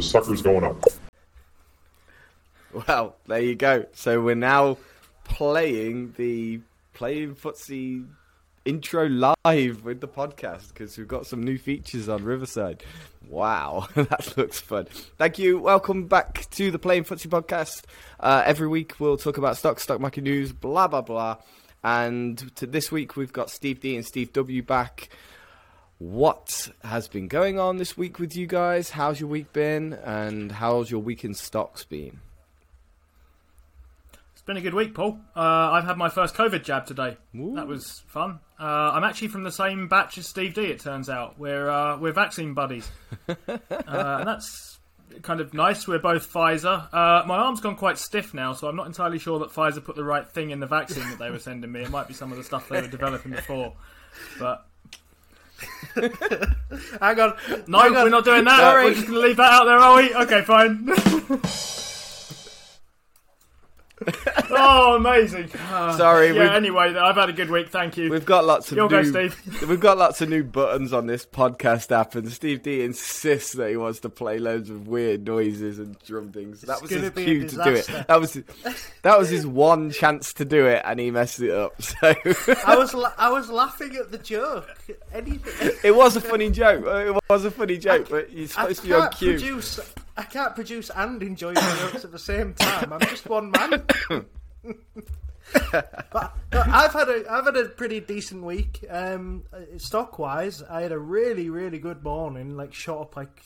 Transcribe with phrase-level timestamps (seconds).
[0.00, 0.82] The sucker's going up.
[2.72, 3.84] Well, there you go.
[3.92, 4.78] So we're now
[5.24, 6.60] playing the
[6.94, 8.06] playing footsie
[8.64, 9.10] intro
[9.44, 12.82] live with the podcast because we've got some new features on Riverside.
[13.28, 14.86] Wow, that looks fun.
[15.18, 15.58] Thank you.
[15.58, 17.84] Welcome back to the Playing Footsie podcast.
[18.18, 21.36] Uh, every week we'll talk about stock, stock market news, blah blah blah.
[21.84, 25.10] And to this week we've got Steve D and Steve W back.
[26.00, 28.88] What has been going on this week with you guys?
[28.88, 29.92] How's your week been?
[29.92, 32.20] And how's your week in stocks been?
[34.32, 35.18] It's been a good week, Paul.
[35.36, 37.18] Uh, I've had my first COVID jab today.
[37.36, 37.54] Ooh.
[37.54, 38.40] That was fun.
[38.58, 40.62] Uh, I'm actually from the same batch as Steve D.
[40.62, 42.90] It turns out we're uh, we're vaccine buddies,
[43.28, 43.34] uh,
[43.68, 44.78] and that's
[45.20, 45.86] kind of nice.
[45.86, 46.88] We're both Pfizer.
[46.94, 49.96] Uh, my arm's gone quite stiff now, so I'm not entirely sure that Pfizer put
[49.96, 51.82] the right thing in the vaccine that they were sending me.
[51.82, 53.74] It might be some of the stuff they were developing before,
[54.38, 54.64] but.
[57.00, 57.34] Hang on.
[57.66, 58.04] No, Hang on.
[58.04, 58.58] we're not doing that.
[58.58, 58.84] Sorry.
[58.84, 60.14] We're just going to leave that out there, are we?
[60.14, 60.88] Okay, fine.
[64.50, 65.50] oh, amazing.
[65.68, 68.10] Uh, Sorry, Yeah, anyway, I've had a good week, thank you.
[68.10, 69.62] We've got lots of You'll go, new, Steve.
[69.68, 73.70] we've got lots of new buttons on this podcast app, and Steve D insists that
[73.70, 76.62] he wants to play loads of weird noises and drum things.
[76.62, 77.86] That was his cue to do it.
[78.08, 78.40] That was
[79.02, 81.74] that was his one chance to do it, and he messed it up.
[82.00, 82.14] So
[82.66, 84.68] I was la- I was laughing at the joke.
[85.12, 85.72] Anything.
[85.82, 86.84] it was a funny joke.
[86.86, 89.30] It was a funny joke, but you're I supposed to be on can't cue.
[89.32, 89.80] produce.
[90.20, 92.92] I can't produce and enjoy my jokes at the same time.
[92.92, 93.86] I'm just one man.
[95.72, 98.84] but no, I've had a I've had a pretty decent week.
[98.90, 99.44] Um,
[99.78, 102.54] stock wise, I had a really really good morning.
[102.54, 103.42] Like shot up like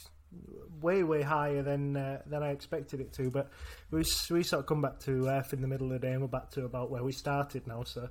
[0.80, 3.30] way way higher than uh, than I expected it to.
[3.30, 3.50] But
[3.92, 3.98] we
[4.30, 6.26] we sort of come back to earth in the middle of the day, and we're
[6.26, 7.84] back to about where we started now.
[7.84, 8.08] So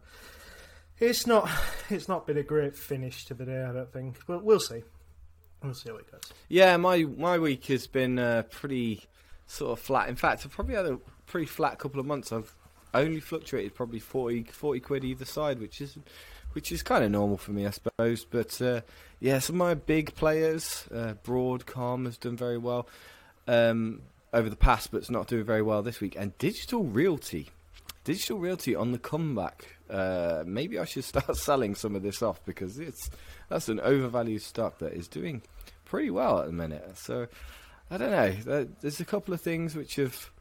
[1.00, 1.50] it's not
[1.90, 3.62] it's not been a great finish to the day.
[3.62, 4.84] I don't think, but we'll see.
[5.63, 6.22] We'll see how it goes.
[6.50, 9.03] Yeah, my my week has been uh, pretty
[9.47, 10.09] sort of flat.
[10.09, 12.31] In fact, I've probably had a pretty flat couple of months.
[12.31, 12.53] I've
[12.94, 15.97] only fluctuated probably 40, 40 quid either side, which is
[16.53, 18.25] which is kind of normal for me, I suppose.
[18.25, 18.81] But uh,
[19.19, 22.88] yeah, some of my big players, uh, Broadcom has done very well
[23.47, 24.02] um,
[24.34, 26.16] over the past, but it's not doing very well this week.
[26.18, 27.50] And Digital Realty,
[28.03, 29.78] Digital Realty on the comeback.
[29.90, 33.09] Uh, maybe I should start selling some of this off because it's
[33.49, 35.41] that's an overvalued stock that is doing
[35.85, 36.97] pretty well at the minute.
[36.97, 37.27] So
[37.91, 38.67] I don't know.
[38.81, 40.31] There's a couple of things which have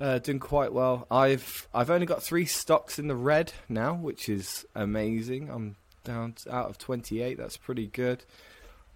[0.00, 1.06] uh, done quite well.
[1.10, 5.50] I've I've only got three stocks in the red now, which is amazing.
[5.50, 7.36] I'm down to, out of 28.
[7.38, 8.24] That's pretty good.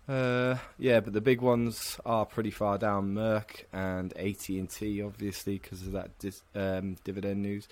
[0.09, 3.15] Uh, yeah, but the big ones are pretty far down.
[3.15, 7.69] Merck and AT and T, obviously, because of that dis- um, dividend news,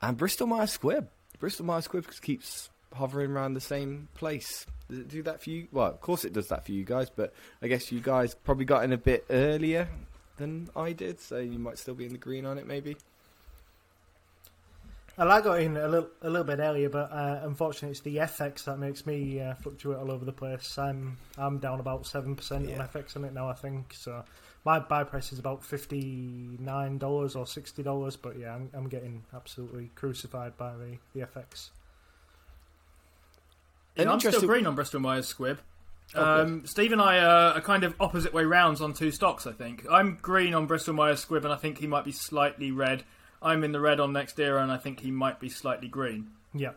[0.00, 1.08] and Bristol Myers Squibb.
[1.38, 4.64] Bristol Myers Squibb keeps hovering around the same place.
[4.88, 5.66] Does it do that for you?
[5.72, 8.64] Well, of course it does that for you guys, but I guess you guys probably
[8.66, 9.88] got in a bit earlier
[10.36, 12.96] than I did, so you might still be in the green on it, maybe.
[15.18, 18.16] Well, I got in a little a little bit earlier, but uh, unfortunately, it's the
[18.16, 20.76] FX that makes me uh, fluctuate all over the place.
[20.76, 22.80] I'm I'm down about seven percent Yeah.
[22.82, 23.48] on FX on it now.
[23.48, 24.24] I think so.
[24.66, 28.88] My buy price is about fifty nine dollars or sixty dollars, but yeah, I'm, I'm
[28.90, 31.70] getting absolutely crucified by the, the FX.
[33.96, 35.58] An Yeah, I'm still green on Bristol Myers Squibb.
[36.14, 39.46] Oh, Um, Steve and I uh, are kind of opposite way rounds on two stocks.
[39.46, 42.70] I think I'm green on Bristol Myers Squibb, and I think he might be slightly
[42.70, 43.02] red.
[43.42, 46.30] I'm in the red on NextEra, and I think he might be slightly green.
[46.54, 46.72] Yeah,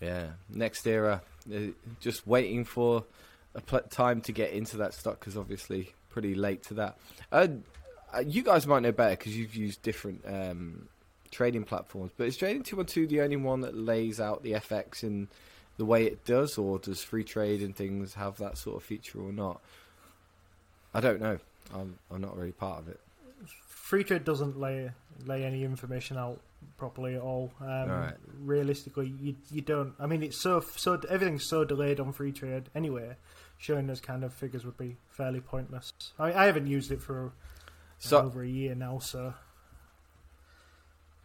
[0.00, 1.20] Yeah, NextEra.
[1.52, 1.58] Uh,
[2.00, 3.04] just waiting for
[3.54, 6.96] a pl- time to get into that stock because obviously pretty late to that.
[7.30, 7.48] Uh,
[8.12, 10.88] uh, you guys might know better because you've used different um,
[11.30, 14.52] trading platforms, but is Trading Two One Two the only one that lays out the
[14.52, 15.28] FX in
[15.80, 19.32] the way it does, or does Freetrade and things have that sort of feature or
[19.32, 19.62] not?
[20.92, 21.38] I don't know.
[21.74, 23.00] I'm I'm not really part of it.
[23.82, 24.90] Freetrade doesn't lay
[25.24, 26.38] lay any information out
[26.76, 27.50] properly at all.
[27.62, 28.16] Um, Alright.
[28.42, 29.94] Realistically, you you don't.
[29.98, 33.16] I mean, it's so so everything's so delayed on Freetrade anyway.
[33.56, 35.90] Showing those kind of figures would be fairly pointless.
[36.18, 37.32] I, I haven't used it for
[38.00, 39.32] So over a year now, so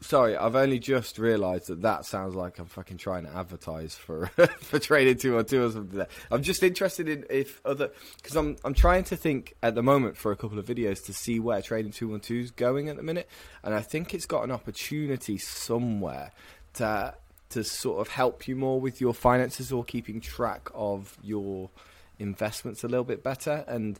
[0.06, 4.28] Sorry, I've only just realised that that sounds like I'm fucking trying to advertise for
[4.60, 5.98] for trading two one two or something.
[5.98, 6.08] There.
[6.30, 10.16] I'm just interested in if other because I'm I'm trying to think at the moment
[10.16, 12.98] for a couple of videos to see where trading two one two is going at
[12.98, 13.28] the minute,
[13.64, 16.32] and I think it's got an opportunity somewhere
[16.76, 17.16] to
[17.50, 21.72] to sort of help you more with your finances or keeping track of your
[22.20, 24.00] investments a little bit better and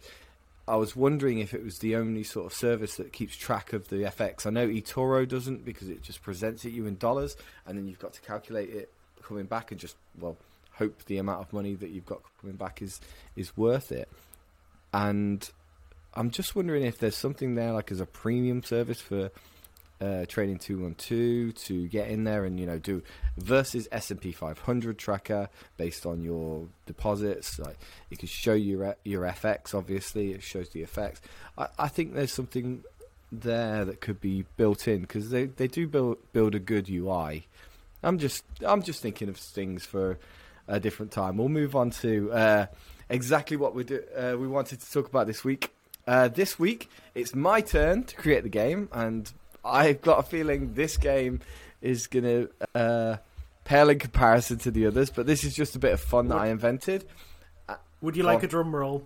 [0.68, 3.88] I was wondering if it was the only sort of service that keeps track of
[3.90, 4.48] the FX.
[4.48, 8.00] I know eToro doesn't because it just presents it you in dollars, and then you've
[8.00, 8.92] got to calculate it
[9.22, 10.38] coming back and just well
[10.74, 13.00] hope the amount of money that you've got coming back is
[13.36, 14.10] is worth it.
[14.94, 15.48] And
[16.14, 19.32] I'm just wondering if there's something there like as a premium service for
[20.02, 23.02] uh, trading 212 to get in there and you know do
[23.38, 27.60] versus S&P 500 tracker based on your deposits.
[27.60, 27.78] Like
[28.12, 30.32] it can show your your FX obviously.
[30.34, 31.22] It shows the effects
[31.58, 32.84] I, I think there's something
[33.32, 37.48] there that could be built in because they, they do build build a good UI
[38.06, 40.20] I'm just I'm just thinking of things for
[40.68, 41.38] a different time.
[41.38, 42.66] We'll move on to uh,
[43.10, 45.72] exactly what we do uh, we wanted to talk about this week.
[46.08, 49.32] Uh, this week it's my turn to create the game and
[49.66, 51.42] I've got a feeling this game
[51.82, 53.18] is going to uh,
[53.64, 56.38] pale in comparison to the others, but this is just a bit of fun that
[56.38, 57.06] I invented.
[58.02, 59.04] Would you like a drum roll?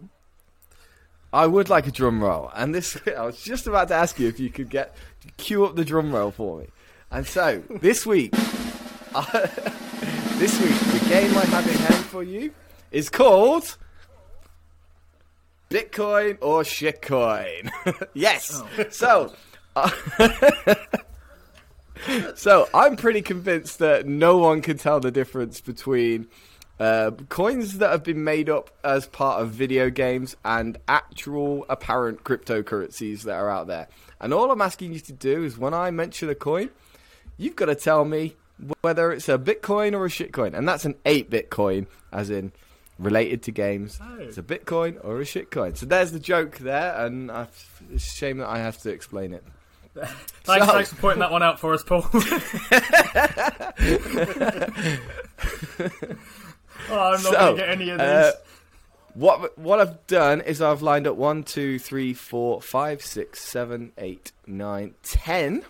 [1.32, 4.28] I would like a drum roll, and this I was just about to ask you
[4.28, 4.96] if you could get
[5.38, 6.68] cue up the drum roll for me.
[7.12, 8.34] And so this week,
[9.14, 9.24] uh,
[10.38, 12.52] this week the game I have in hand for you
[12.92, 13.78] is called
[15.70, 17.70] Bitcoin or shitcoin.
[18.14, 18.62] yes.
[18.90, 19.34] So
[22.36, 26.28] so I'm pretty convinced that no one can tell the difference between
[26.80, 32.24] uh, coins that have been made up as part of video games and actual apparent
[32.24, 33.88] cryptocurrencies that are out there.
[34.22, 36.70] And all I'm asking you to do is when I mention a coin,
[37.38, 38.36] you've got to tell me
[38.82, 40.54] whether it's a Bitcoin or a shitcoin.
[40.54, 42.52] And that's an 8 Bitcoin, as in
[42.98, 44.00] related to games.
[44.02, 44.18] Oh.
[44.20, 45.78] It's a Bitcoin or a shitcoin.
[45.78, 49.34] So there's the joke there, and I've, it's a shame that I have to explain
[49.34, 49.44] it.
[50.44, 52.06] thanks, so, thanks for pointing that one out for us, Paul.
[52.14, 52.20] oh,
[56.90, 58.08] I'm not so, going to get any of these.
[58.08, 58.32] Uh,
[59.14, 63.92] what what I've done is I've lined up one, two, three, four, five, six, seven,
[63.98, 65.64] eight, nine, ten.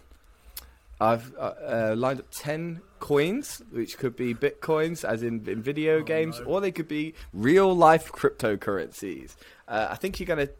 [1.02, 6.00] I've uh, uh, lined up ten coins, which could be bitcoins, as in, in video
[6.00, 6.46] oh, games, no.
[6.46, 9.36] or they could be real life cryptocurrencies.
[9.68, 10.54] Uh, I think you're going to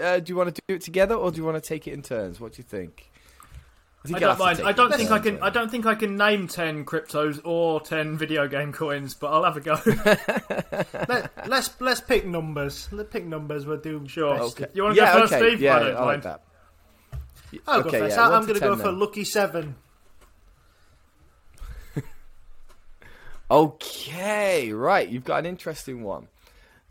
[0.00, 1.92] uh, do you want to do it together, or do you want to take it
[1.92, 2.40] in turns?
[2.40, 3.10] What do you think?
[4.12, 4.60] I, I don't mind.
[4.62, 5.42] I don't think I can.
[5.42, 9.44] I don't think I can name ten cryptos or ten video game coins, but I'll
[9.44, 9.78] have a go.
[11.08, 12.88] Let, us let's, let's pick numbers.
[12.92, 13.64] Let's pick numbers.
[13.64, 14.38] We'll do sure.
[14.40, 14.66] Okay.
[14.74, 15.48] You want to yeah, go first, okay.
[15.48, 15.60] Steve?
[15.62, 16.42] Yeah, I, I like that.
[17.66, 18.16] I'll okay, go first.
[18.16, 18.84] Yeah, I'm going to go then.
[18.84, 19.76] for lucky seven.
[23.50, 25.08] okay, right.
[25.08, 26.28] You've got an interesting one.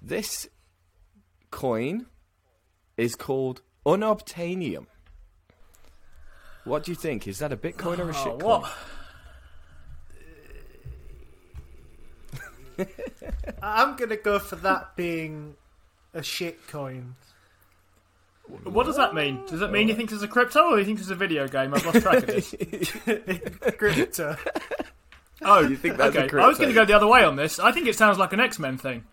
[0.02, 0.48] This
[1.52, 2.08] coin
[2.98, 4.88] is called unobtainium.
[6.64, 7.28] What do you think?
[7.28, 8.64] Is that a Bitcoin or a oh,
[12.78, 12.88] shitcoin?
[13.62, 15.56] I'm gonna go for that being
[16.14, 17.14] a shitcoin.
[18.64, 19.44] What does that mean?
[19.48, 21.74] Does that mean you think it's a crypto or you think it's a video game?
[21.74, 22.54] I've lost track of this.
[23.78, 24.36] crypto.
[25.42, 26.38] Oh, you think that's okay.
[26.38, 27.60] I was going to go the other way on this.
[27.60, 29.06] I think it sounds like an X Men thing.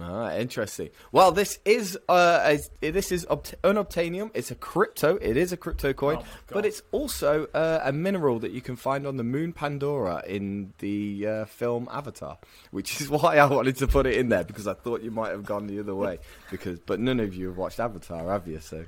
[0.00, 0.90] Ah, interesting.
[1.10, 4.30] Well, this is uh, a, this is obt- unobtainium.
[4.32, 5.16] It's a crypto.
[5.16, 8.76] It is a crypto coin, oh but it's also uh, a mineral that you can
[8.76, 12.38] find on the moon Pandora in the uh, film Avatar,
[12.70, 15.30] which is why I wanted to put it in there because I thought you might
[15.30, 16.20] have gone the other way.
[16.48, 18.60] Because, but none of you have watched Avatar, have you?
[18.60, 18.84] So,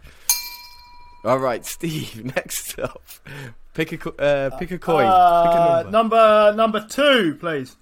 [1.25, 2.25] all right, Steve.
[2.37, 3.02] Next up,
[3.75, 4.99] pick a uh, pick a coin.
[4.99, 6.52] pick a uh, number.
[6.55, 7.76] number number two, please.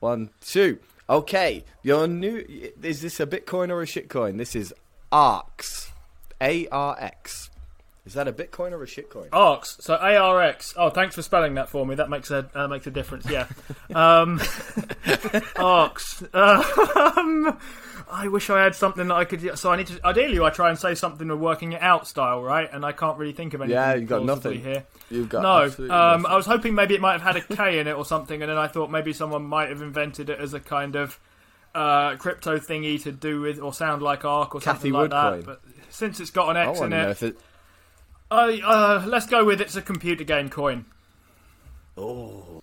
[0.00, 0.80] One, two.
[1.10, 2.44] Okay, your new
[2.82, 4.38] is this a Bitcoin or a shitcoin?
[4.38, 4.72] This is
[5.10, 5.90] ARX,
[6.40, 7.50] A R X.
[8.06, 9.28] Is that a Bitcoin or a shitcoin?
[9.32, 9.76] ARX.
[9.80, 10.72] So A R X.
[10.76, 11.96] Oh, thanks for spelling that for me.
[11.96, 13.28] That makes a uh, makes a difference.
[13.28, 13.48] Yeah.
[13.92, 14.40] um,
[15.56, 16.22] ARX.
[16.32, 17.58] Um,
[18.10, 19.58] I wish I had something that I could.
[19.58, 20.06] So I need to.
[20.06, 22.68] Ideally, I try and say something with working it out style, right?
[22.72, 23.76] And I can't really think of anything.
[23.76, 24.84] Yeah, you've got nothing here.
[25.10, 25.88] You've got no.
[25.94, 28.42] Um, I was hoping maybe it might have had a K in it or something,
[28.42, 31.18] and then I thought maybe someone might have invented it as a kind of
[31.74, 35.44] uh, crypto thingy to do with or sound like Ark or Cathie something like that.
[35.44, 37.38] But since it's got an X in it, it...
[38.30, 40.84] Uh, let's go with it's a computer game coin.
[41.96, 42.62] Oh,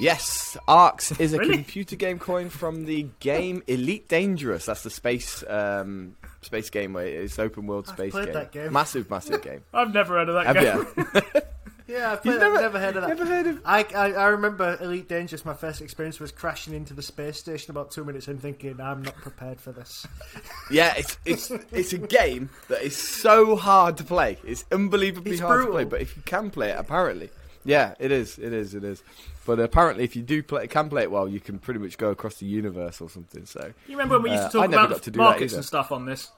[0.00, 1.54] Yes, Arx is a Really?
[1.54, 4.66] computer game coin from the game Elite Dangerous.
[4.66, 8.34] That's the space um, space game where it's open world I've space played game.
[8.34, 8.72] that game.
[8.72, 9.62] Massive, massive game.
[9.74, 11.22] I've never heard of that Have game.
[11.34, 11.40] you?
[11.90, 13.08] Yeah, I've, played, never- I've never heard of that.
[13.08, 13.62] Never heard of?
[13.64, 15.46] I, I, I remember Elite Dangerous.
[15.46, 19.00] My first experience was crashing into the space station about two minutes in, thinking I'm
[19.00, 20.06] not prepared for this.
[20.70, 24.36] Yeah, it's it's it's a game that is so hard to play.
[24.44, 25.84] It's unbelievably It's hard to play.
[25.84, 27.30] But if you can play it, apparently,
[27.64, 29.02] yeah, it is, it is, it is.
[29.48, 32.10] But apparently, if you do play, can play it well, you can pretty much go
[32.10, 33.46] across the universe or something.
[33.46, 35.64] So You remember when we used Uh, to talk never about to do markets and
[35.64, 36.30] stuff on this?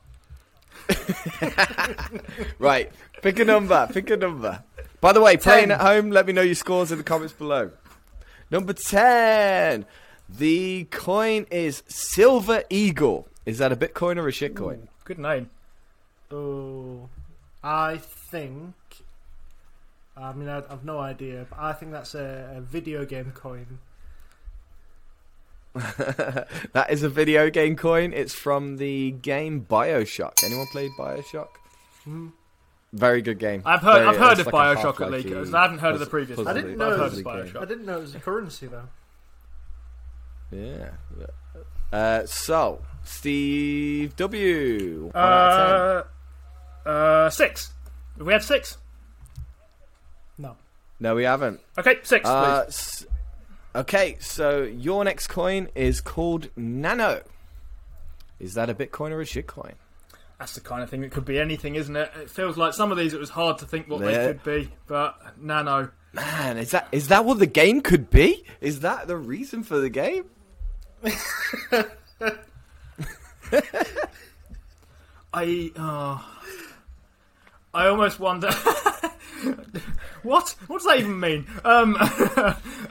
[2.60, 4.62] Right, pick a number, pick a number.
[5.00, 7.72] By the way, playing at home, let me know your scores in the comments below.
[8.48, 9.86] Number 10.
[10.28, 13.26] The coin is Silver Eagle.
[13.44, 14.86] Is that a Bitcoin or a shitcoin?
[15.04, 15.50] Good name.
[16.30, 17.08] Oh,
[17.64, 17.98] I
[18.30, 18.74] think.
[20.20, 23.78] I mean, I, I've no idea, but I think that's a, a video game coin.
[25.74, 28.12] that is a video game coin.
[28.12, 30.42] It's from the game Bioshock.
[30.44, 31.48] Anyone played Bioshock?
[32.92, 33.62] Very good game.
[33.64, 33.94] I've heard.
[34.04, 35.54] Very- I've heard of like Bioshock at least.
[35.54, 36.36] I haven't heard of the previous.
[36.36, 37.32] puzzle- I didn't know I've it heard was of a game.
[37.54, 37.62] Bioshock.
[37.62, 38.88] I didn't know it was a currency though.
[40.50, 40.90] Yeah.
[41.92, 45.04] Uh, so, Steve W.
[45.12, 46.04] One out of
[46.84, 46.92] ten.
[46.92, 47.72] Uh, uh, six.
[48.18, 48.76] Have we had six?
[51.00, 51.14] No.
[51.14, 51.60] We haven't.
[51.78, 52.68] Okay, six, Uh, please.
[52.68, 53.06] s-
[53.74, 57.22] okay, so your next coin is called Nano.
[58.38, 59.74] Is that a Bitcoin or a shitcoin?
[60.38, 62.10] That's the kind of thing that could be anything, isn't it?
[62.18, 64.06] It feels like some of these it was hard to think what Yeah.
[64.10, 65.90] they could be, but Nano.
[66.12, 68.44] Man, is that is that what the game could be?
[68.60, 70.24] Is that the reason for the game?
[75.32, 75.70] I.
[75.76, 76.18] Uh,
[77.72, 78.50] I almost wonder.
[80.22, 80.54] what?
[80.66, 81.46] What does that even mean?
[81.64, 82.54] Um, uh,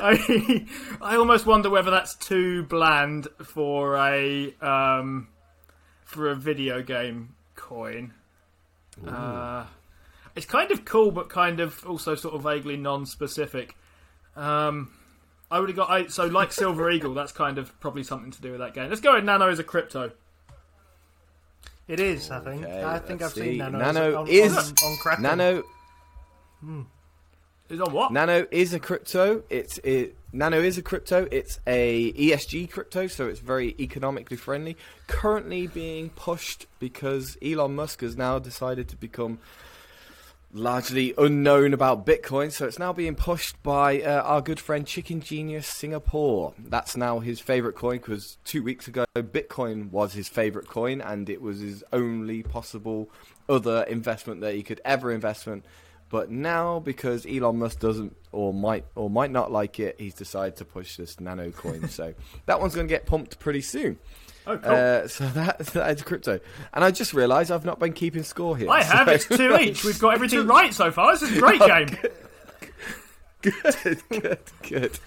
[0.00, 0.66] I,
[1.00, 5.28] I almost wonder whether that's too bland for a um,
[6.04, 8.14] for a video game coin.
[9.06, 9.64] Uh,
[10.34, 13.76] it's kind of cool, but kind of also sort of vaguely non-specific.
[14.36, 14.92] Um,
[15.50, 17.14] I would have got I, so like Silver Eagle.
[17.14, 18.88] That's kind of probably something to do with that game.
[18.88, 20.12] Let's go with Nano as a crypto.
[21.88, 22.64] It is, I think.
[22.64, 23.56] Okay, I think I've let's seen see.
[23.58, 23.78] Nano.
[23.78, 25.22] Nano on, is- on, on Kraken.
[25.22, 25.62] Nano
[26.60, 26.82] hmm.
[27.68, 28.12] Is on what?
[28.12, 29.42] Nano is a crypto.
[29.50, 30.16] It's it.
[30.32, 31.26] Nano is a crypto.
[31.30, 34.76] It's a ESG crypto, so it's very economically friendly.
[35.06, 39.38] Currently being pushed because Elon Musk has now decided to become
[40.52, 45.20] largely unknown about Bitcoin, so it's now being pushed by uh, our good friend Chicken
[45.20, 46.54] Genius Singapore.
[46.58, 51.28] That's now his favorite coin because two weeks ago Bitcoin was his favorite coin, and
[51.28, 53.10] it was his only possible
[53.48, 55.62] other investment that he could ever invest in.
[56.10, 60.56] But now, because Elon Musk doesn't or might or might not like it, he's decided
[60.56, 61.88] to push this nano coin.
[61.88, 62.14] so
[62.46, 63.98] that one's going to get pumped pretty soon.
[64.48, 64.72] Oh, cool.
[64.72, 66.40] Uh, so that that is crypto.
[66.72, 68.70] And I just realised I've not been keeping score here.
[68.70, 69.06] I have.
[69.06, 69.84] so- It's two each.
[69.84, 71.12] We've got everything right so far.
[71.12, 71.88] This is a great game.
[73.42, 74.98] good, good, good.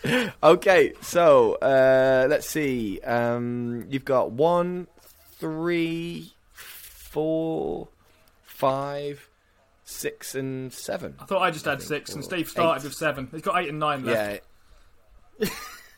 [0.41, 2.99] Okay, so uh, let's see.
[3.01, 4.87] Um, you've got one,
[5.39, 7.89] three, four,
[8.43, 9.27] five,
[9.83, 11.15] six, and seven.
[11.19, 12.83] I thought I just had think six, and Steve started eight.
[12.85, 13.27] with seven.
[13.31, 14.43] He's got eight and nine left.
[15.39, 15.49] Yeah.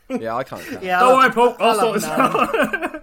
[0.09, 0.83] yeah, I can't count.
[0.83, 1.55] Yeah, Don't I'll- worry, Paul.
[1.59, 3.02] I'll I'll sort this out.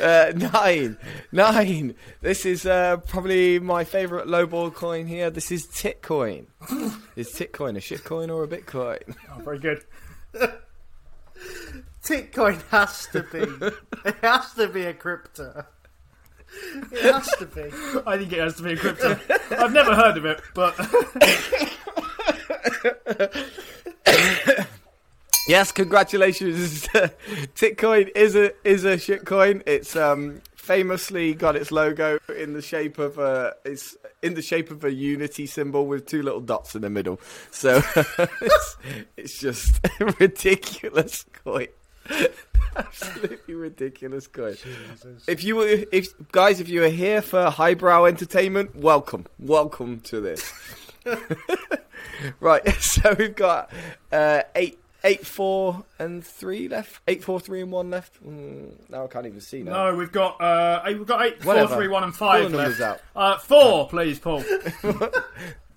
[0.00, 0.96] Uh, nine,
[1.30, 1.94] nine.
[2.22, 5.28] This is uh, probably my favourite lowball coin here.
[5.28, 6.46] This is Titcoin.
[7.16, 9.14] is Titcoin a shitcoin or a Bitcoin?
[9.30, 9.84] Oh, very good.
[12.02, 13.40] Titcoin has to be.
[14.08, 15.66] it has to be a crypto.
[16.92, 17.62] It has to be.
[18.06, 19.18] I think it has to be a crypto.
[19.50, 20.74] I've never heard of it, but
[25.50, 26.86] Yes, congratulations.
[27.56, 29.64] Titcoin is a is a shitcoin.
[29.66, 34.70] It's um famously got its logo in the shape of a it's in the shape
[34.70, 37.18] of a unity symbol with two little dots in the middle.
[37.50, 38.76] So it's,
[39.16, 41.66] it's just a ridiculous coin.
[42.76, 44.54] Absolutely ridiculous coin.
[45.26, 49.26] If you were if guys if you are here for highbrow entertainment, welcome.
[49.40, 50.52] Welcome to this.
[52.40, 53.72] right, so we've got
[54.12, 57.00] uh, eight, eight, four, and three left.
[57.08, 58.22] Eight, four, three, and one left.
[58.26, 59.90] Mm, now I can't even see now.
[59.90, 61.74] no, we've got uh, we've got eight, four, Whatever.
[61.76, 62.80] three, one, and five the left.
[62.80, 63.00] out.
[63.14, 64.44] Uh, four, please, Paul.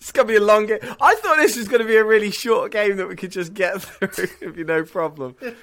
[0.04, 0.80] It's gonna be a long game.
[1.00, 3.82] I thought this was gonna be a really short game that we could just get
[3.82, 4.28] through.
[4.42, 5.36] It'd be no problem.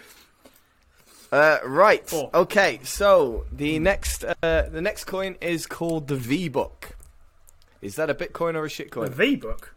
[1.33, 2.09] Uh, right.
[2.09, 2.29] Four.
[2.35, 2.81] Okay.
[2.83, 6.97] So the next, uh, the next coin is called the V Book.
[7.81, 9.11] Is that a Bitcoin or a The shitcoin?
[9.11, 9.73] V book.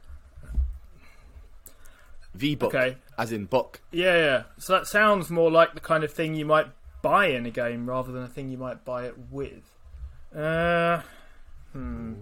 [2.33, 2.97] V book, Okay.
[3.17, 3.81] as in book.
[3.91, 4.43] Yeah, yeah.
[4.57, 6.67] So that sounds more like the kind of thing you might
[7.01, 9.69] buy in a game rather than a thing you might buy it with.
[10.35, 11.01] Uh,
[11.73, 12.13] hmm.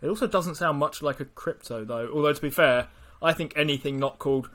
[0.00, 2.08] It also doesn't sound much like a crypto, though.
[2.12, 2.88] Although, to be fair,
[3.20, 4.48] I think anything not called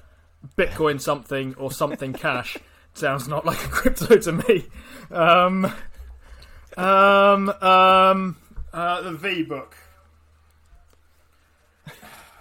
[0.57, 2.57] Bitcoin something or something cash
[2.93, 4.65] sounds not like a crypto to me.
[5.11, 5.65] Um,
[6.75, 8.37] um, um,
[8.73, 9.75] uh, the V book.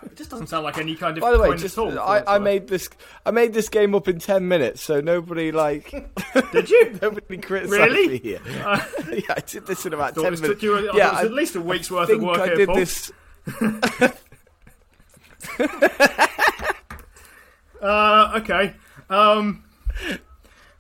[0.07, 1.99] It just doesn't sound like any kind of By the way, just all.
[1.99, 2.89] I, I made this
[3.25, 5.91] I made this game up in ten minutes, so nobody like
[6.53, 6.99] Did you?
[7.03, 8.09] nobody criticise Really?
[8.09, 8.41] me here.
[8.65, 8.83] Uh,
[9.13, 10.63] yeah, I did this in about ten minutes.
[10.63, 10.77] you.
[10.77, 12.57] I yeah, thought it was I at least a week's worth of work I here,
[12.57, 12.77] did Paul.
[12.77, 13.13] this.
[17.81, 18.75] Uh, okay.
[19.11, 19.63] Um,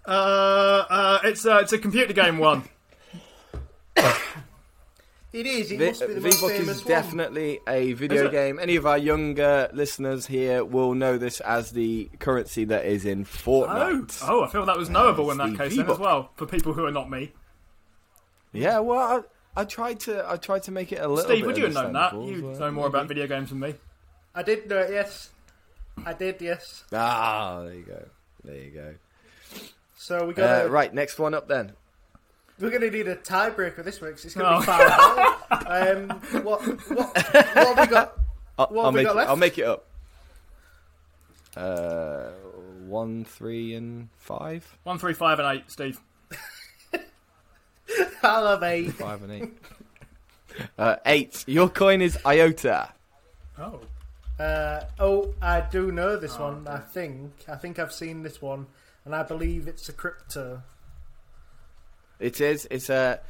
[0.07, 2.65] uh, uh, it's uh, it's a computer game one.
[5.37, 5.71] It is.
[5.71, 6.89] It V- must be the most V-Book famous is one.
[6.89, 8.59] definitely a video Is game.
[8.59, 13.21] Any of our younger listeners here will know this as the currency that is in
[13.23, 14.25] Oh, Fortnite.
[14.29, 16.87] oh, I feel that was knowable in that case then as well for people who
[16.87, 17.33] are not me.
[18.53, 19.25] Yeah, well,
[19.57, 21.25] I, I tried to I tried to make it a little.
[21.25, 22.15] Steve, bit would you have known that?
[22.15, 23.75] You but know more about video games than me.
[24.35, 24.91] I did know it.
[24.91, 25.31] Yes,
[26.07, 26.41] I did.
[26.41, 26.85] Yes.
[26.93, 28.07] Ah, there you go.
[28.45, 28.95] There you go.
[29.99, 31.73] So we got Uh, right, next one up then.
[32.59, 34.61] We're going to need a tiebreaker this week 'cause it's going Oh.
[34.61, 34.91] to be five.
[35.51, 35.73] all.
[35.73, 38.19] um, what, what, what have we got?
[38.59, 39.29] I'll, What I'll have we make got it, left?
[39.31, 39.85] I'll make it up.
[41.57, 42.31] Uh,
[42.87, 44.77] one, three, and five.
[44.85, 45.71] One, three, five, and eight.
[45.71, 46.01] Steve.
[48.23, 48.93] I'll have eight.
[48.95, 49.53] Five and eight.
[50.79, 51.45] uh, eight.
[51.47, 52.93] Your coin is iota.
[53.59, 53.81] Oh.
[54.39, 56.69] Uh, oh, I do know this Oh, one.
[56.69, 57.33] I think.
[57.49, 58.67] I think I've seen this one,
[59.05, 60.63] and I believe it's a crypto.
[62.21, 62.67] It is.
[62.71, 63.21] It's a.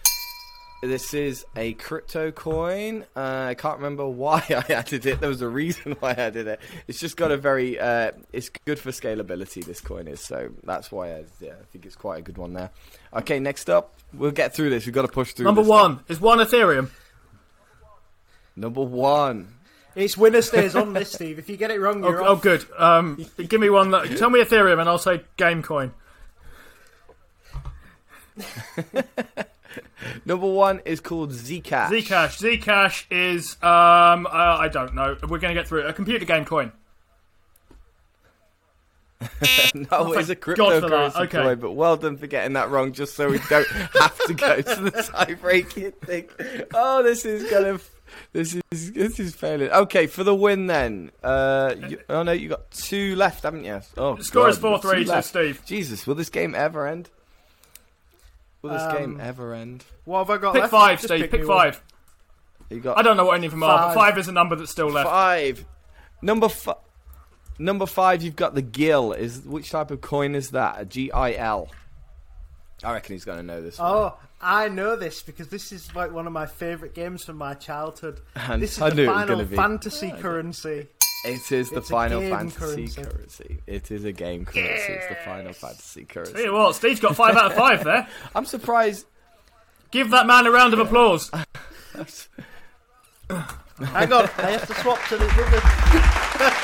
[0.82, 3.04] This is a crypto coin.
[3.16, 5.20] Uh, I can't remember why I added it.
[5.20, 6.60] There was a reason why I added it.
[6.86, 7.80] It's just got a very.
[7.80, 9.64] Uh, it's good for scalability.
[9.64, 11.24] This coin is so that's why I.
[11.40, 12.70] Yeah, I think it's quite a good one there.
[13.14, 14.86] Okay, next up, we'll get through this.
[14.86, 15.46] We've got to push through.
[15.46, 16.90] Number this one is one Ethereum.
[18.54, 19.48] Number one.
[19.94, 21.38] It's winner stays on this, Steve.
[21.38, 22.42] If you get it wrong, Oh, you're oh off.
[22.42, 22.66] good.
[22.76, 23.92] Um, give me one.
[23.92, 25.92] That, tell me Ethereum, and I'll say Gamecoin.
[30.25, 31.88] Number one is called Zcash.
[31.88, 32.60] Zcash.
[32.62, 35.16] Zcash is um, uh, I don't know.
[35.22, 35.86] We're going to get through it.
[35.86, 36.72] A computer game coin.
[39.75, 41.12] No, it's a thank God for that.
[41.12, 41.42] cryptocurrency Okay.
[41.42, 44.60] coin, but well done for getting that wrong, just so we don't have to go
[44.60, 46.28] to the tie-breaking thing.
[46.72, 47.78] Oh, this is gonna,
[48.32, 49.70] this is this is failing.
[49.70, 51.10] Okay, for the win then.
[51.22, 53.80] Uh, you, oh no, you got two left, haven't you?
[53.96, 55.22] Oh, The score is God, you've 4-3 two to.
[55.22, 55.62] Steve.
[55.66, 57.10] Jesus, will this game ever end?
[58.66, 59.84] Will this Um, game ever end?
[60.04, 60.70] What have I got Pick left?
[60.70, 61.30] five, Just Steve.
[61.30, 61.56] Pick me one.
[61.72, 61.82] five.
[62.70, 63.94] You got I don't know what any of them are, but Five.
[63.94, 65.08] five is a number that's still left.
[65.08, 65.64] five.
[66.22, 66.76] Number five.
[67.58, 69.12] Number five, you've got the Gil.
[69.12, 70.80] Is which type of coin is that?
[70.80, 71.68] A G I L.
[72.84, 73.78] I reckon he's going to know this.
[73.78, 73.90] one.
[73.90, 77.54] Oh, I know this because this is like one of my favourite games from my
[77.54, 78.20] childhood.
[78.34, 79.56] And this is I the knew it was Final gonna be.
[79.56, 80.88] Fantasy currency.
[81.26, 83.02] It is the It's a Final Fantasy currency.
[83.02, 83.58] currency.
[83.67, 84.93] It is a game currency.
[84.93, 86.43] It's the Final Fantasy Tell currency.
[86.43, 88.06] you what, Steve's got five out of five there.
[88.34, 89.06] I'm surprised.
[89.91, 91.30] Give that man a round of applause.
[93.30, 95.60] Hang on, I have to swap to the other.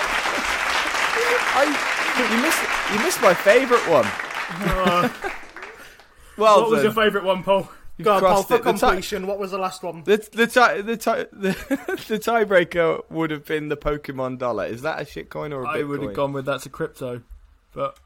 [1.55, 1.65] I,
[2.31, 2.63] you missed.
[2.93, 4.07] You missed my favourite one.
[4.55, 5.09] Uh,
[6.37, 6.85] well what was done.
[6.85, 7.69] your favourite one, Paul?
[8.05, 8.65] You've Go on, Paul, for it.
[8.65, 9.27] The, tie, completion.
[9.27, 10.03] What was the last one?
[10.05, 11.51] the, the, tie, the, tie, the,
[12.09, 14.67] the tiebreaker would have been the Pokemon dollar.
[14.67, 15.79] Is that a shitcoin or a Bitcoin?
[15.79, 17.23] I would have gone with that's a crypto,
[17.73, 17.97] but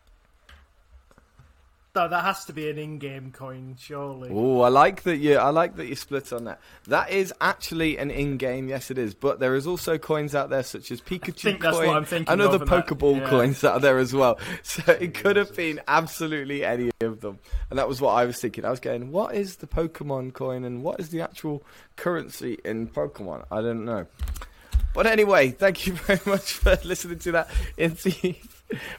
[1.96, 4.28] No, that has to be an in-game coin, surely.
[4.30, 5.36] Oh, I like that you.
[5.38, 6.60] I like that you split on that.
[6.88, 8.68] That is actually an in-game.
[8.68, 9.14] Yes, it is.
[9.14, 12.04] But there is also coins out there such as Pikachu think that's coin what I'm
[12.04, 13.30] thinking and other in Pokeball yeah.
[13.30, 14.38] coins that are there as well.
[14.62, 17.38] So it could have been absolutely any of them,
[17.70, 18.66] and that was what I was thinking.
[18.66, 21.64] I was going, what is the Pokemon coin and what is the actual
[21.96, 23.46] currency in Pokemon?
[23.50, 24.06] I don't know.
[24.92, 27.48] But anyway, thank you very much for listening to that.
[27.78, 28.36] Inti.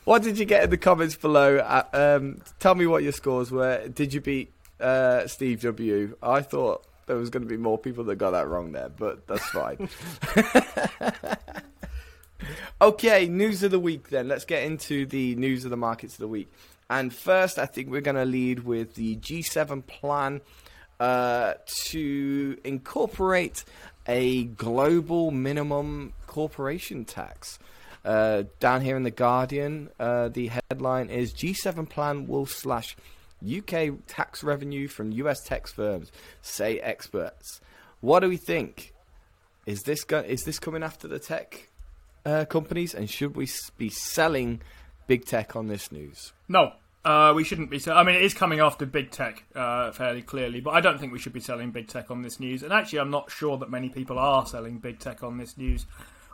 [0.06, 1.58] What did you get in the comments below?
[1.58, 3.88] Uh, um, tell me what your scores were.
[3.88, 6.16] Did you beat uh, Steve W?
[6.24, 9.28] I thought there was going to be more people that got that wrong there, but
[9.28, 9.90] that's fine.
[12.82, 14.28] okay, news of the week then.
[14.28, 16.52] Let's get into the news of the markets of the week.
[16.90, 20.42] And first, I think we're going to lead with the G7 plan
[21.00, 23.66] uh, to incorporate
[24.08, 27.60] a global minimum corporation tax.
[28.08, 32.96] Uh, down here in the Guardian, uh, the headline is G7 plan will slash
[33.46, 36.10] UK tax revenue from US tax firms,
[36.42, 37.60] say experts.
[38.00, 38.94] What do we think?
[39.66, 41.68] Is this go- is this coming after the tech
[42.26, 44.62] uh, companies, and should we be selling
[45.08, 46.32] big tech on this news?
[46.48, 46.72] No,
[47.04, 47.80] uh, we shouldn't be.
[47.80, 50.98] sell- I mean, it is coming after big tech uh, fairly clearly, but I don't
[50.98, 52.64] think we should be selling big tech on this news.
[52.64, 55.86] And actually, I'm not sure that many people are selling big tech on this news,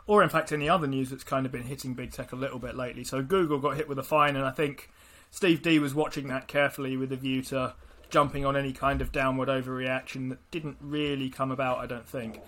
[0.06, 2.58] or in fact, any other news that's kind of been hitting big tech a little
[2.58, 3.04] bit lately.
[3.04, 4.90] So Google got hit with a fine, and I think
[5.30, 7.74] Steve D was watching that carefully with a view to
[8.10, 11.78] jumping on any kind of downward overreaction that didn't really come about.
[11.78, 12.40] I don't think,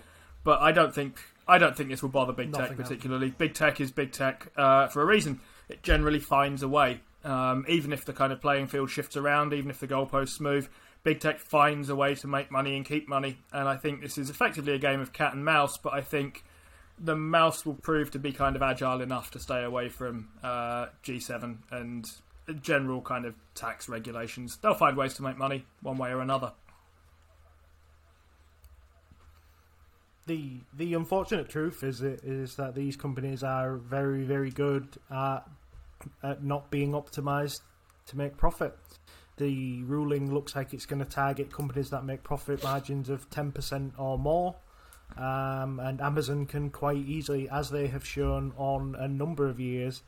[0.43, 2.87] but I don't think I don't think this will bother big tech Nothing happened.
[2.87, 3.29] particularly.
[3.31, 5.39] Big tech is big tech uh, for a reason.
[5.69, 9.53] It generally finds a way, um, even if the kind of playing field shifts around,
[9.53, 10.69] even if the goalposts move.
[11.03, 14.17] Big tech finds a way to make money and keep money, and I think this
[14.17, 15.77] is effectively a game of cat and mouse.
[15.77, 16.43] But I think
[16.99, 20.87] the mouse will prove to be kind of agile enough to stay away from uh,
[21.03, 22.05] G7 and
[22.61, 24.57] general kind of tax regulations.
[24.57, 26.53] They'll find ways to make money one way or another.
[30.27, 35.41] the the unfortunate truth is is that these companies are very very good at,
[36.21, 37.61] at not being optimized
[38.05, 38.77] to make profit.
[39.37, 43.51] The ruling looks like it's going to target companies that make profit margins of ten
[43.51, 44.55] percent or more,
[45.15, 50.01] um, and Amazon can quite easily, as they have shown on a number of years,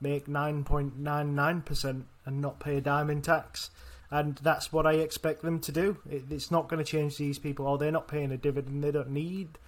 [0.00, 3.70] make nine point nine nine percent and not pay a dime in tax
[4.10, 5.98] and that's what I expect them to do.
[6.10, 7.66] It, it's not going to change these people.
[7.66, 8.82] Or they're not paying a dividend.
[8.82, 9.58] They don't need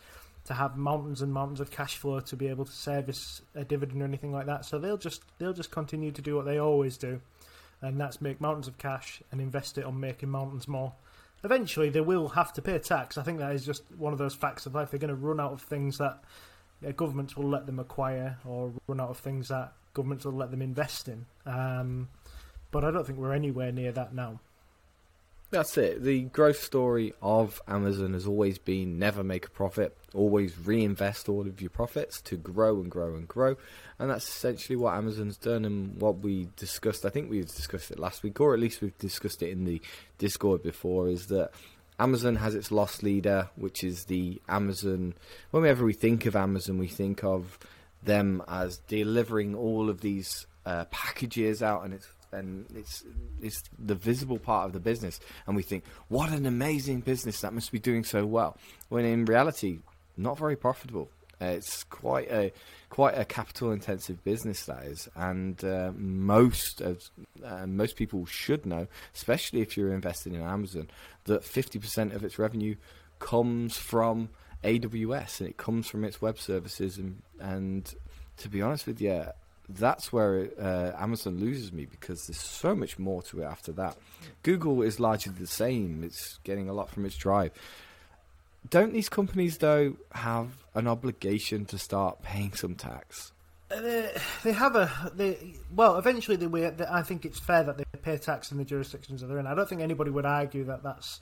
[0.46, 4.00] to have mountains and mountains of cash flow to be able to service a dividend
[4.00, 4.64] or anything like that.
[4.64, 7.20] So they'll just they'll just continue to do what they always do,
[7.82, 10.94] and that's make mountains of cash and invest it on making mountains more.
[11.42, 13.16] Eventually, they will have to pay tax.
[13.16, 14.90] I think that is just one of those facts of life.
[14.90, 16.22] They're going to run out of things that
[16.96, 20.62] governments will let them acquire, or run out of things that governments will let them
[20.62, 21.26] invest in.
[21.46, 22.08] Um,
[22.70, 24.40] but I don't think we're anywhere near that now.
[25.50, 26.04] That's it.
[26.04, 31.40] The growth story of Amazon has always been never make a profit, always reinvest all
[31.40, 33.56] of your profits to grow and grow and grow.
[33.98, 37.04] And that's essentially what Amazon's done and what we discussed.
[37.04, 39.82] I think we discussed it last week, or at least we've discussed it in the
[40.18, 41.50] Discord before, is that
[41.98, 45.14] Amazon has its loss leader, which is the Amazon.
[45.50, 47.58] Whenever we think of Amazon, we think of
[48.04, 53.04] them as delivering all of these uh, packages out, and it's and it's
[53.40, 57.52] it's the visible part of the business, and we think, what an amazing business that
[57.52, 58.56] must be doing so well.
[58.88, 59.80] When in reality,
[60.16, 61.10] not very profitable.
[61.42, 62.52] Uh, it's quite a
[62.90, 67.02] quite a capital intensive business that is, and uh, most of
[67.42, 70.88] uh, most people should know, especially if you're investing in Amazon,
[71.24, 72.74] that 50% of its revenue
[73.20, 74.28] comes from
[74.62, 77.94] AWS and it comes from its web services, and and
[78.36, 79.24] to be honest with you,
[79.76, 83.96] that's where uh, Amazon loses me because there's so much more to it after that.
[84.42, 87.52] Google is largely the same; it's getting a lot from its drive.
[88.68, 93.32] Don't these companies though have an obligation to start paying some tax?
[93.68, 98.18] They, they have a they well eventually they I think it's fair that they pay
[98.18, 99.46] tax in the jurisdictions that they're in.
[99.46, 101.20] I don't think anybody would argue that that's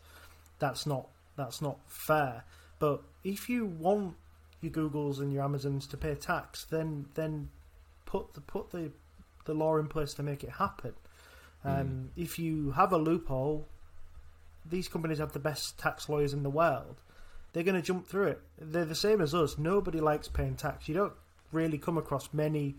[0.58, 2.44] that's not that's not fair.
[2.78, 4.16] But if you want
[4.60, 7.50] your Googles and your Amazons to pay tax, then then
[8.08, 8.90] put the put the
[9.44, 10.94] the law in place to make it happen.
[11.64, 13.68] Um, If you have a loophole,
[14.64, 17.00] these companies have the best tax lawyers in the world.
[17.52, 18.40] They're going to jump through it.
[18.58, 19.58] They're the same as us.
[19.58, 20.88] Nobody likes paying tax.
[20.88, 21.12] You don't
[21.52, 22.76] really come across many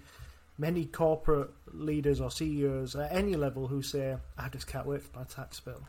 [0.58, 5.20] many corporate leaders or CEOs at any level who say, "I just can't wait for
[5.20, 5.82] my tax bill.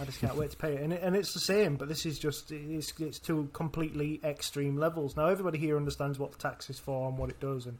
[0.00, 2.06] I just can't wait to pay it." And, it, and it's the same, but this
[2.06, 5.16] is just it's, it's two completely extreme levels.
[5.16, 7.78] Now everybody here understands what the tax is for and what it does, and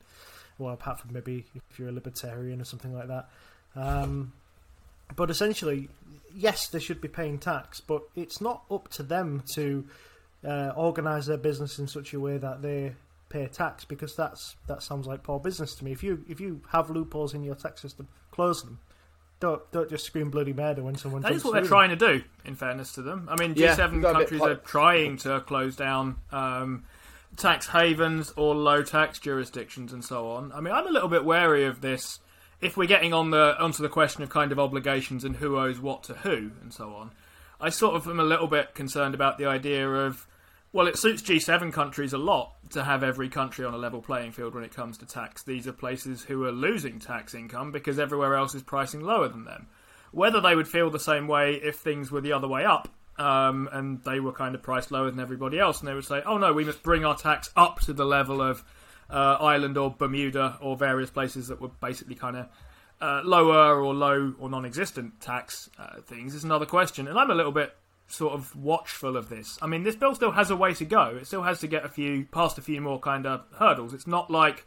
[0.59, 3.29] well, apart from maybe if you're a libertarian or something like that.
[3.77, 4.33] Um,
[5.17, 5.89] but essentially,
[6.35, 9.87] yes, they should be paying tax, but it's not up to them to
[10.45, 12.95] uh, organise their business in such a way that they
[13.29, 15.93] pay tax because that's that sounds like poor business to me.
[15.93, 18.79] If you if you have loopholes in your tax system, close them.
[19.41, 21.23] Don't don't just scream bloody murder when someone.
[21.23, 22.25] That is jumps what they're through trying to do.
[22.45, 25.41] In fairness to them, I mean, G7 we've got a bit countries are trying to
[25.41, 26.85] close down um,
[27.37, 30.53] tax havens or low tax jurisdictions and so on.
[30.53, 32.21] I mean, I'm a little bit wary of this.
[32.61, 35.79] If we're getting on the onto the question of kind of obligations and who owes
[35.79, 37.13] what to who and so on,
[37.61, 40.27] I sort of am a little bit concerned about the idea of
[40.71, 44.33] well, it suits G7 countries a lot to have every country on a level playing
[44.33, 45.43] field when it comes to tax.
[45.43, 49.45] These are places who are losing tax income because everywhere else is pricing lower than
[49.45, 49.69] them.
[50.13, 52.89] Whether they would feel the same way if things were the other way up,
[53.19, 56.23] um, and they were kind of priced lower than everybody else, and they would say,
[56.25, 58.65] "Oh no, we must bring our tax up to the level of
[59.11, 62.49] uh, Ireland or Bermuda or various places that were basically kind of
[63.01, 67.35] uh, lower or low or non-existent tax uh, things." Is another question, and I'm a
[67.35, 67.75] little bit
[68.09, 69.59] sort of watchful of this.
[69.61, 71.19] I mean, this bill still has a way to go.
[71.21, 73.93] It still has to get a few past a few more kind of hurdles.
[73.93, 74.67] It's not like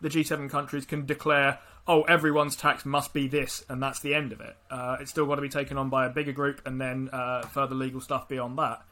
[0.00, 4.32] the G7 countries can declare, oh, everyone's tax must be this, and that's the end
[4.32, 4.56] of it.
[4.70, 7.42] Uh, it's still got to be taken on by a bigger group, and then uh,
[7.42, 8.82] further legal stuff beyond that.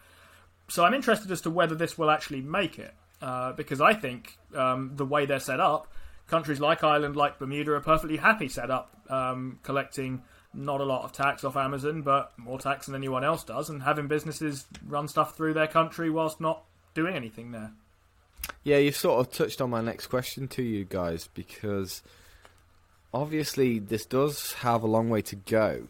[0.68, 4.36] So I'm interested as to whether this will actually make it, uh, because I think
[4.54, 5.92] um, the way they're set up,
[6.26, 10.22] countries like Ireland, like Bermuda, are perfectly happy set up um, collecting
[10.54, 13.82] not a lot of tax off Amazon, but more tax than anyone else does, and
[13.82, 17.72] having businesses run stuff through their country whilst not doing anything there.
[18.64, 22.02] Yeah, you sort of touched on my next question to you guys because
[23.12, 25.88] obviously this does have a long way to go,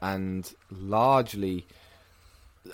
[0.00, 1.66] and largely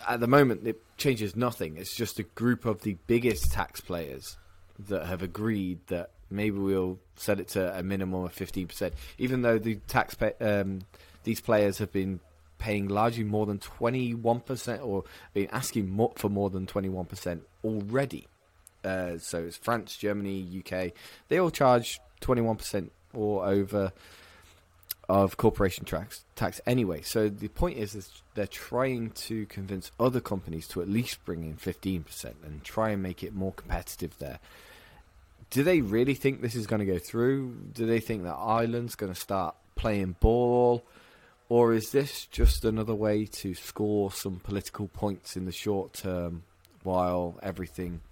[0.07, 1.77] at the moment it changes nothing.
[1.77, 4.37] It's just a group of the biggest tax players
[4.89, 9.43] that have agreed that maybe we'll set it to a minimum of fifteen percent, even
[9.43, 10.81] though the tax pay, um,
[11.25, 12.21] these players have been
[12.59, 16.89] paying largely more than twenty one percent or been asking more, for more than twenty
[16.89, 18.27] one percent already.
[18.85, 20.93] Uh, so it's France, Germany, UK.
[21.29, 23.93] They all charge twenty one percent or over
[25.09, 27.01] of corporation tax tax anyway.
[27.01, 31.45] So the point is, is they're trying to convince other companies to at least bring
[31.45, 34.39] in fifteen percent and try and make it more competitive there.
[35.51, 37.55] Do they really think this is going to go through?
[37.73, 40.85] Do they think that Ireland's going to start playing ball?
[41.49, 46.43] Or is this just another way to score some political points in the short term
[46.83, 48.03] while everything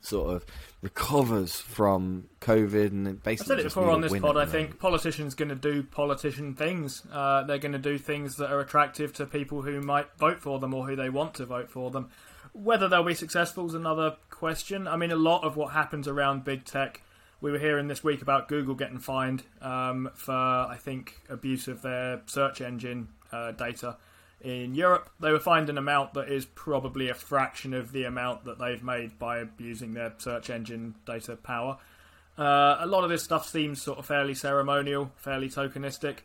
[0.00, 0.46] sort of
[0.80, 4.36] recovers from COVID and it I basically said it before on this pod.
[4.36, 7.02] I think politicians going to do politician things.
[7.12, 10.58] Uh, they're going to do things that are attractive to people who might vote for
[10.58, 12.10] them or who they want to vote for them.
[12.52, 14.86] Whether they'll be successful is another question.
[14.88, 17.02] I mean, a lot of what happens around big tech.
[17.40, 21.82] We were hearing this week about Google getting fined um, for, I think, abuse of
[21.82, 23.96] their search engine uh, data.
[24.40, 28.44] In Europe, they were fined an amount that is probably a fraction of the amount
[28.44, 31.78] that they've made by abusing their search engine data power.
[32.38, 36.18] Uh, a lot of this stuff seems sort of fairly ceremonial, fairly tokenistic.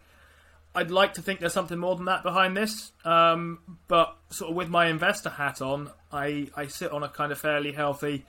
[0.76, 4.56] I'd like to think there's something more than that behind this, um, but sort of
[4.56, 8.26] with my investor hat on, I, I sit on a kind of fairly healthy,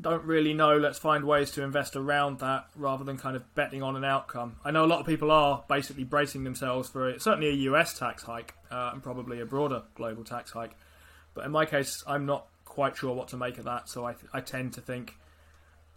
[0.00, 3.82] don't really know, let's find ways to invest around that rather than kind of betting
[3.82, 4.56] on an outcome.
[4.64, 7.98] I know a lot of people are basically bracing themselves for a, certainly a US
[7.98, 10.76] tax hike uh, and probably a broader global tax hike,
[11.34, 14.14] but in my case, I'm not quite sure what to make of that, so I,
[14.32, 15.14] I tend to think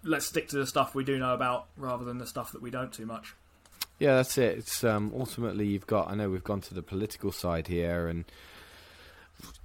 [0.03, 2.71] let's stick to the stuff we do know about rather than the stuff that we
[2.71, 3.35] don't too much.
[3.97, 4.57] Yeah, that's it.
[4.57, 6.09] It's um, ultimately you've got.
[6.09, 8.23] I know we've gone to the political side here, and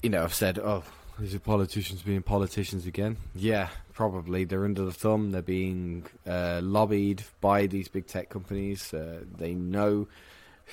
[0.03, 0.83] you know I've said, oh,
[1.19, 3.17] these are politicians being politicians again.
[3.35, 5.31] Yeah, probably they're under the thumb.
[5.31, 8.93] They're being uh, lobbied by these big tech companies.
[8.93, 10.09] Uh, they know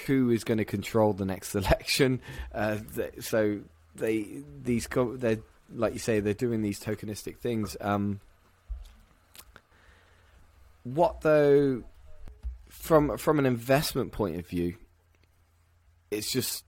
[0.08, 2.22] who is going to control the next election.
[2.54, 3.60] Uh, th- so
[3.96, 5.40] they these co- they're
[5.74, 7.78] like you say they're doing these tokenistic things.
[7.80, 8.20] Um,
[10.84, 11.84] what though?
[12.82, 14.76] from from an investment point of view,
[16.10, 16.64] it's just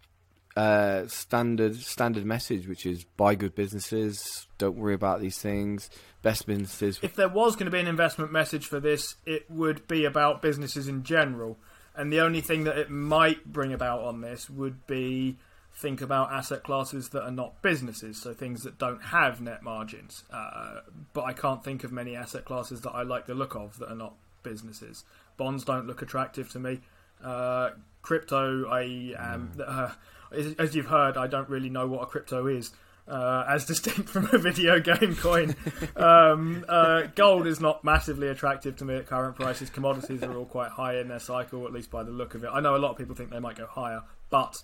[0.55, 5.89] uh, standard standard message, which is buy good businesses, don't worry about these things,
[6.21, 6.99] best businesses.
[7.01, 10.41] If there was going to be an investment message for this, it would be about
[10.41, 11.57] businesses in general.
[11.95, 15.37] And the only thing that it might bring about on this would be
[15.75, 20.23] think about asset classes that are not businesses, so things that don't have net margins.
[20.31, 20.81] Uh,
[21.13, 23.91] but I can't think of many asset classes that I like the look of that
[23.91, 24.13] are not
[24.43, 25.03] businesses.
[25.37, 26.81] Bonds don't look attractive to me.
[27.23, 29.51] Uh, crypto, I am.
[29.65, 29.91] Uh,
[30.33, 32.71] as, you've heard, I don't really know what a crypto is.
[33.05, 35.55] Uh, as distinct from a video game coin,
[35.95, 39.69] um, uh, gold is not massively attractive to me at current prices.
[39.69, 42.49] Commodities are all quite high in their cycle, at least by the look of it.
[42.51, 44.61] I know a lot of people think they might go higher, but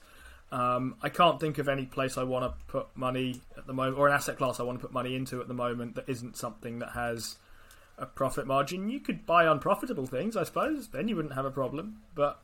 [0.51, 3.97] um, I can't think of any place I want to put money at the moment,
[3.97, 6.37] or an asset class I want to put money into at the moment that isn't
[6.37, 7.37] something that has
[7.97, 8.89] a profit margin.
[8.89, 10.87] You could buy unprofitable things, I suppose.
[10.87, 12.01] Then you wouldn't have a problem.
[12.15, 12.39] But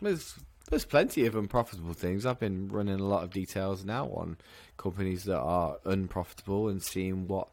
[0.00, 0.34] There's
[0.70, 2.26] there's plenty of unprofitable things.
[2.26, 4.36] I've been running a lot of details now on
[4.76, 7.48] companies that are unprofitable and seeing what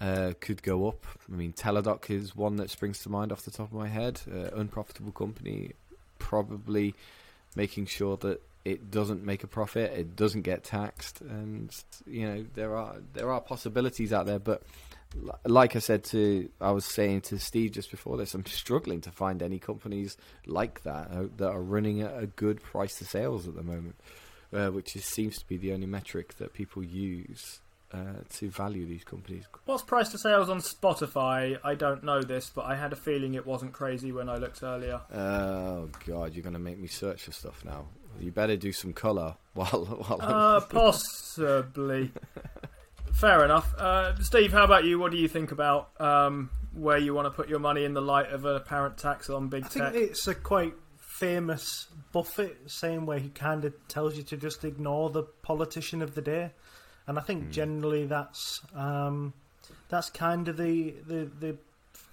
[0.00, 1.04] uh, could go up.
[1.30, 4.20] I mean, Teladoc is one that springs to mind off the top of my head.
[4.30, 5.72] Uh, unprofitable company,
[6.18, 6.94] probably
[7.54, 11.74] making sure that it doesn't make a profit, it doesn't get taxed, and
[12.06, 14.62] you know there are there are possibilities out there, but
[15.44, 19.10] like I said to, I was saying to Steve just before this, I'm struggling to
[19.10, 20.16] find any companies
[20.46, 23.96] like that uh, that are running at a good price to sales at the moment,
[24.52, 27.60] uh, which is, seems to be the only metric that people use
[27.92, 29.44] uh, to value these companies.
[29.64, 31.58] what's price to sales on Spotify?
[31.64, 34.62] I don't know this, but I had a feeling it wasn't crazy when I looked
[34.62, 35.00] earlier.
[35.14, 37.86] Oh God, you're gonna make me search for stuff now.
[38.20, 42.12] You better do some color while while I'm Uh, possibly.
[43.14, 43.74] Fair enough.
[43.76, 44.98] Uh, Steve, how about you?
[44.98, 48.02] What do you think about um, where you want to put your money in the
[48.02, 49.94] light of an apparent tax on big I think tech.
[49.94, 55.10] it's a quite famous Buffett saying where he kind of tells you to just ignore
[55.10, 56.52] the politician of the day,
[57.06, 59.32] and I think generally that's um,
[59.88, 61.56] that's kind of the, the the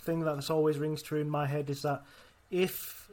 [0.01, 2.03] thing that's always rings true in my head is that
[2.49, 3.09] if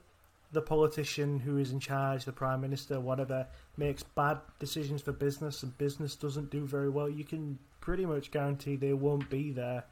[0.52, 5.62] the politician who is in charge, the prime minister, whatever, makes bad decisions for business
[5.62, 9.84] and business doesn't do very well, you can pretty much guarantee they won't be there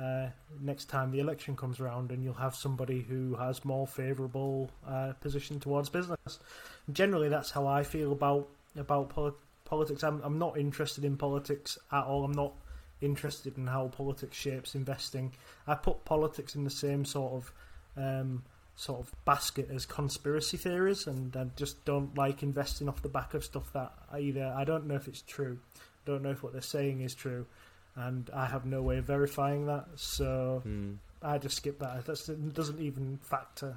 [0.00, 0.26] uh,
[0.60, 5.12] next time the election comes around, and you'll have somebody who has more favourable uh,
[5.20, 6.38] position towards business.
[6.92, 9.32] Generally, that's how I feel about about poli-
[9.64, 10.02] politics.
[10.02, 12.24] I'm, I'm not interested in politics at all.
[12.24, 12.54] I'm not
[13.02, 15.32] interested in how politics shapes investing.
[15.66, 17.52] I put politics in the same sort of
[17.96, 18.44] um,
[18.76, 23.34] sort of basket as conspiracy theories, and I just don't like investing off the back
[23.34, 25.58] of stuff that either I don't know if it's true,
[26.04, 27.46] don't know if what they're saying is true,
[27.96, 29.86] and I have no way of verifying that.
[29.96, 30.62] So
[31.22, 32.04] I just skip that.
[32.04, 33.76] That's, it doesn't even factor.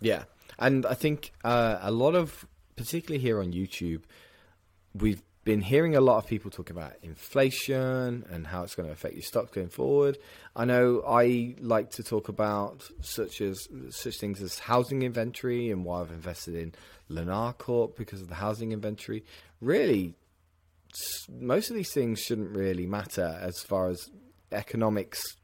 [0.00, 0.24] Yeah,
[0.58, 4.02] and I think uh, a lot of, particularly here on YouTube,
[4.94, 8.92] we've been hearing a lot of people talk about inflation and how it's going to
[8.92, 10.16] affect your stocks going forward.
[10.54, 15.84] I know I like to talk about such as such things as housing inventory and
[15.84, 16.74] why I've invested in
[17.10, 19.24] Lennar Corp because of the housing inventory.
[19.60, 20.14] Really,
[21.30, 24.10] most of these things shouldn't really matter as far as
[24.50, 25.36] economics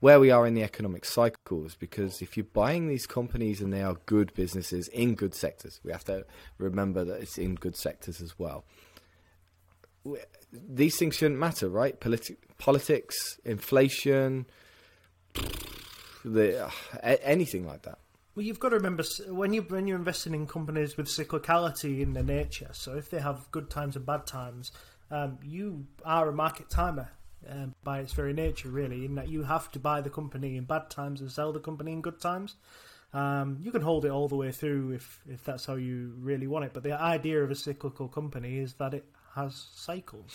[0.00, 3.82] where we are in the economic cycles because if you're buying these companies and they
[3.82, 6.26] are good businesses in good sectors, we have to
[6.58, 8.64] remember that it's in good sectors as well.
[10.52, 11.98] These things shouldn't matter, right?
[12.00, 14.46] Politi- politics, inflation,
[16.24, 16.70] the, uh,
[17.22, 17.98] anything like that.
[18.34, 22.14] Well, you've got to remember when you when you're investing in companies with cyclicality in
[22.14, 22.70] their nature.
[22.72, 24.72] So if they have good times and bad times,
[25.10, 27.10] um, you are a market timer
[27.48, 30.64] um, by its very nature, really, in that you have to buy the company in
[30.64, 32.56] bad times and sell the company in good times.
[33.12, 36.46] Um, you can hold it all the way through if if that's how you really
[36.46, 36.72] want it.
[36.72, 40.32] But the idea of a cyclical company is that it has cycles.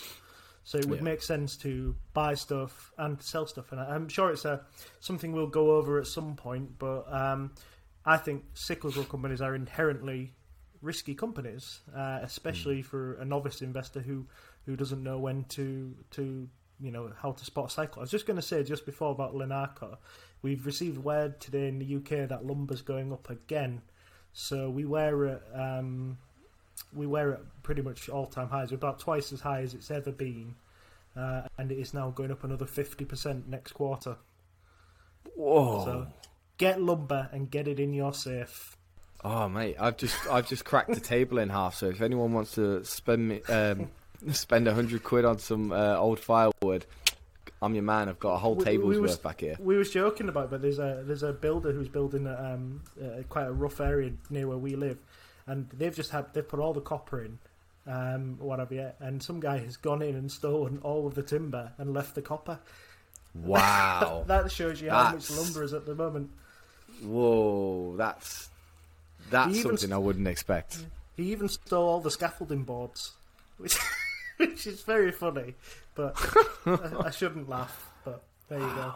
[0.62, 1.04] So it would Yeah.
[1.04, 4.66] make sense to buy stuff and sell stuff, and I'm sure it's a
[5.00, 6.78] something we'll go over at some point.
[6.78, 7.52] But um,
[8.04, 10.32] I think cyclical companies are inherently
[10.80, 14.26] risky companies, uh, especially for a novice investor who,
[14.66, 16.48] who doesn't know when to to
[16.80, 18.00] you know how to spot a cycle.
[18.00, 20.00] I was just going to say just before about Lennar Corp,
[20.42, 23.82] we've received word today in the UK that lumber's going up again.
[24.32, 26.18] So we were at um,
[26.94, 30.12] we were at pretty much all time highs, about twice as high as it's ever
[30.12, 30.54] been,
[31.16, 34.16] uh, and it is now going up another fifty percent next quarter.
[35.34, 35.84] Whoa!
[35.84, 36.06] So
[36.58, 38.76] get lumber and get it in your safe.
[39.24, 41.74] Oh mate, I've just I've just cracked the table in half.
[41.74, 43.90] So if anyone wants to spend me um,
[44.32, 46.86] spend a hundred quid on some uh, old firewood,
[47.60, 48.08] I'm your man.
[48.08, 49.56] I've got a whole We- table's we was- worth back here.
[49.58, 52.82] We was joking about, it, but there's a there's a builder who's building a, um,
[53.02, 54.98] uh, quite a rough area near where we live,
[55.48, 57.38] and they've just had they've put all the copper in,
[57.88, 61.72] um, whatever yet, and some guy has gone in and stolen all of the timber
[61.78, 62.58] and left the copper.
[63.34, 64.24] Wow!
[64.26, 66.30] That shows you how much lumber is at the moment.
[67.02, 67.96] Whoa!
[67.96, 68.48] That's
[69.30, 70.84] that's He something st- I wouldn't expect.
[71.16, 73.12] He even stole all the scaffolding boards,
[73.58, 73.78] which
[74.36, 75.54] which is very funny,
[75.94, 76.16] but
[76.66, 77.90] I, I shouldn't laugh.
[78.04, 78.94] But there you go.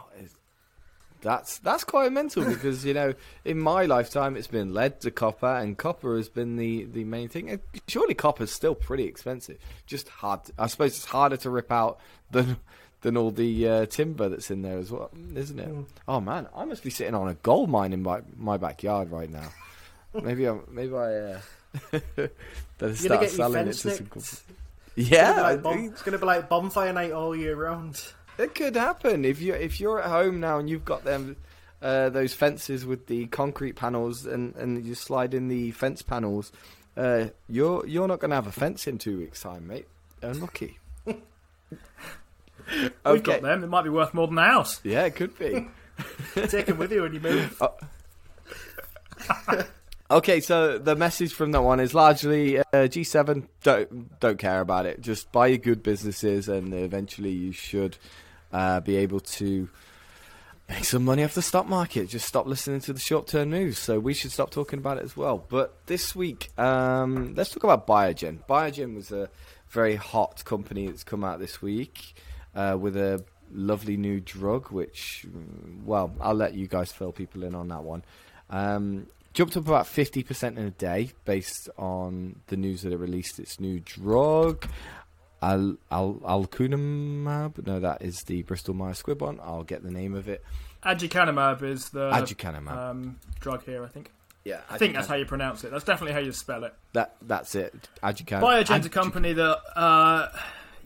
[1.22, 5.46] That's that's quite mental because you know in my lifetime it's been lead to copper
[5.46, 7.60] and copper has been the, the main thing.
[7.86, 9.58] Surely copper's still pretty expensive.
[9.86, 10.44] Just hard.
[10.44, 12.00] To, I suppose it's harder to rip out
[12.32, 12.56] than
[13.02, 15.68] than all the uh, timber that's in there as well, isn't it?
[15.68, 15.86] Mm.
[16.08, 19.30] Oh man, I must be sitting on a gold mine in my my backyard right
[19.30, 19.48] now.
[20.14, 21.40] maybe I maybe I uh,
[22.78, 24.06] better start selling it to some.
[24.06, 24.20] company.
[24.24, 24.42] It's
[24.94, 28.04] Yeah, gonna be like bon- it's going to be like bonfire night all year round.
[28.38, 31.36] It could happen if you if you're at home now and you've got them
[31.80, 36.52] uh, those fences with the concrete panels and, and you slide in the fence panels.
[36.96, 39.86] Uh, you're you're not going to have a fence in two weeks' time, mate.
[40.20, 40.78] Unlucky.
[42.82, 43.20] We've okay.
[43.20, 43.64] got them.
[43.64, 44.80] It might be worth more than the house.
[44.84, 45.68] Yeah, it could be.
[46.34, 47.62] Take them with you when you move.
[50.10, 54.84] Okay, so the message from that one is largely uh, G7 don't don't care about
[54.84, 55.00] it.
[55.00, 57.96] Just buy your good businesses, and eventually you should
[58.52, 59.70] uh, be able to
[60.68, 62.10] make some money off the stock market.
[62.10, 63.78] Just stop listening to the short term news.
[63.78, 65.46] So we should stop talking about it as well.
[65.48, 68.44] But this week, um, let's talk about Biogen.
[68.46, 69.30] Biogen was a
[69.70, 72.14] very hot company that's come out this week
[72.54, 77.44] uh, with a lovely new drug, which, mm, well, I'll let you guys fill people
[77.44, 78.04] in on that one.
[78.50, 83.38] Um, jumped up about 50% in a day based on the news that it released
[83.38, 84.66] its new drug.
[85.42, 89.40] Al, al, alcunimab, no, that is the Bristol Myers Squibb one.
[89.42, 90.44] I'll get the name of it.
[90.84, 92.70] Aducanumab is the Aducanumab.
[92.76, 93.84] um, drug here.
[93.84, 94.10] I think.
[94.44, 95.70] yeah, I think that's how you pronounce it.
[95.72, 96.74] That's definitely how you spell it.
[96.92, 97.88] that that's it.
[98.02, 98.42] Aducanumab.
[98.64, 100.28] Biogen's a company that, uh,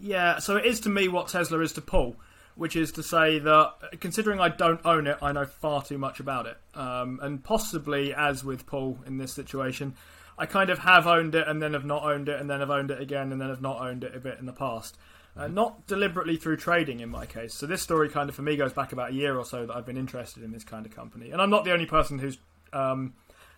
[0.00, 2.16] yeah, so it is to me what Tesla is to Paul,
[2.54, 6.20] which is to say that considering I don't own it, I know far too much
[6.20, 6.56] about it.
[6.74, 9.94] Um, and possibly, as with Paul in this situation,
[10.38, 12.70] I kind of have owned it and then have not owned it and then have
[12.70, 14.96] owned it again and then have not owned it a bit in the past.
[15.36, 17.54] Uh, not deliberately through trading in my case.
[17.54, 19.76] So this story kind of for me goes back about a year or so that
[19.76, 21.30] I've been interested in this kind of company.
[21.30, 22.38] And I'm not the only person who's
[22.72, 23.12] um,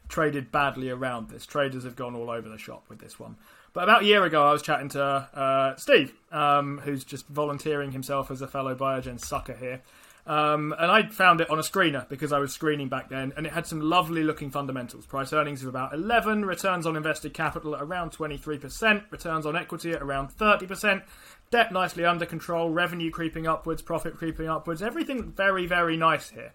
[0.09, 1.47] traded badly around this.
[1.47, 3.37] Traders have gone all over the shop with this one.
[3.79, 7.93] But about a year ago, I was chatting to uh, Steve, um, who's just volunteering
[7.93, 9.83] himself as a fellow Biogen sucker here.
[10.27, 13.47] Um, and I found it on a screener because I was screening back then, and
[13.47, 15.07] it had some lovely looking fundamentals.
[15.07, 19.93] Price earnings of about 11, returns on invested capital at around 23%, returns on equity
[19.93, 21.05] at around 30%,
[21.53, 24.83] debt nicely under control, revenue creeping upwards, profit creeping upwards.
[24.83, 26.53] Everything very, very nice here.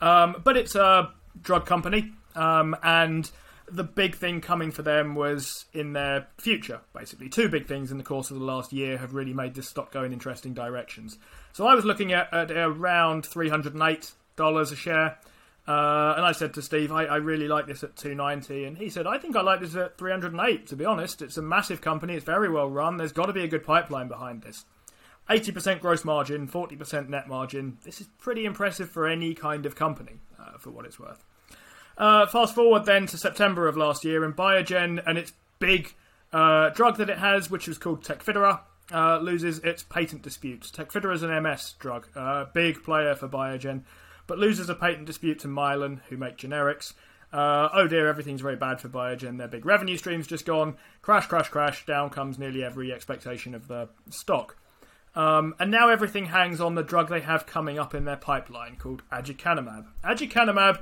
[0.00, 3.30] Um, but it's a drug company, um, and
[3.70, 7.28] the big thing coming for them was in their future, basically.
[7.28, 9.92] Two big things in the course of the last year have really made this stock
[9.92, 11.18] go in interesting directions.
[11.52, 15.18] So I was looking at, at around $308 a share.
[15.66, 18.88] Uh, and I said to Steve, I, I really like this at 290, and he
[18.88, 20.66] said, I think I like this at 308.
[20.68, 22.14] To be honest, it's a massive company.
[22.14, 22.96] It's very well run.
[22.96, 24.64] There's got to be a good pipeline behind this.
[25.28, 27.76] 80% gross margin, 40% net margin.
[27.84, 31.26] This is pretty impressive for any kind of company, uh, for what it's worth.
[31.98, 35.94] Uh, fast forward then to September of last year, and Biogen and its big
[36.32, 38.60] uh, drug that it has, which was called Tecfidera,
[38.92, 40.62] uh, loses its patent dispute.
[40.72, 43.82] Tecfidera is an MS drug, uh, big player for Biogen,
[44.28, 46.94] but loses a patent dispute to Mylan, who make generics.
[47.32, 49.36] Uh, oh dear, everything's very bad for Biogen.
[49.36, 50.76] Their big revenue stream's just gone.
[51.02, 51.84] Crash, crash, crash.
[51.84, 54.56] Down comes nearly every expectation of the stock.
[55.14, 58.76] Um, and now everything hangs on the drug they have coming up in their pipeline
[58.76, 59.86] called aducanumab.
[60.04, 60.80] Aducanumab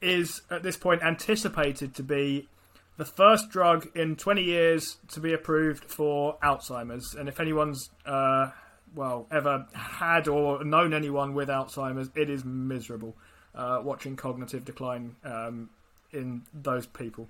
[0.00, 2.48] is at this point anticipated to be
[2.96, 7.14] the first drug in 20 years to be approved for Alzheimer's.
[7.14, 8.50] And if anyone's, uh,
[8.94, 13.16] well, ever had or known anyone with Alzheimer's, it is miserable
[13.54, 15.70] uh, watching cognitive decline um,
[16.12, 17.28] in those people.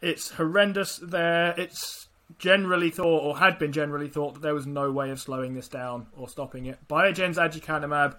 [0.00, 1.54] It's horrendous there.
[1.56, 5.54] It's generally thought, or had been generally thought, that there was no way of slowing
[5.54, 6.78] this down or stopping it.
[6.86, 8.16] Biogen's aducanumab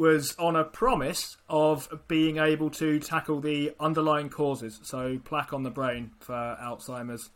[0.00, 5.62] was on a promise of being able to tackle the underlying causes, so plaque on
[5.62, 7.28] the brain for Alzheimer's,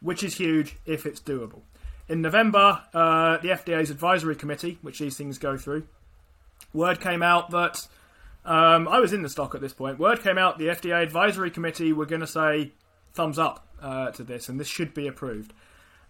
[0.00, 1.60] which is huge if it's doable.
[2.08, 5.86] In November, uh, the FDA's advisory committee, which these things go through,
[6.72, 7.86] word came out that
[8.46, 9.98] um, I was in the stock at this point.
[9.98, 12.72] Word came out the FDA advisory committee were going to say
[13.12, 15.52] thumbs up uh, to this, and this should be approved.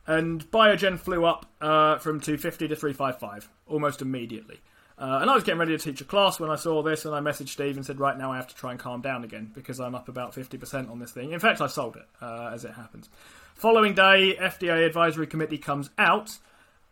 [0.07, 4.61] And Biogen flew up uh, from 250 to 355 almost immediately.
[4.99, 7.15] Uh, and I was getting ready to teach a class when I saw this, and
[7.15, 9.51] I messaged Steve and said, "Right now, I have to try and calm down again
[9.55, 12.65] because I'm up about 50% on this thing." In fact, I sold it uh, as
[12.65, 13.11] it happens.
[13.55, 16.39] Following day, FDA advisory committee comes out,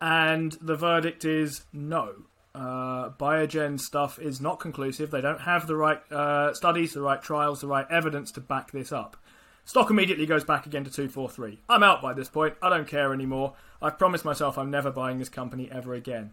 [0.00, 2.14] and the verdict is no.
[2.54, 5.10] Uh, Biogen stuff is not conclusive.
[5.10, 8.70] They don't have the right uh, studies, the right trials, the right evidence to back
[8.70, 9.16] this up.
[9.64, 11.58] Stock immediately goes back again to 243.
[11.70, 12.54] I'm out by this point.
[12.62, 13.54] I don't care anymore.
[13.80, 16.32] I've promised myself I'm never buying this company ever again.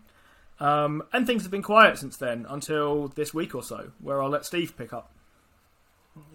[0.61, 4.29] Um, and things have been quiet since then until this week or so, where I'll
[4.29, 5.11] let Steve pick up.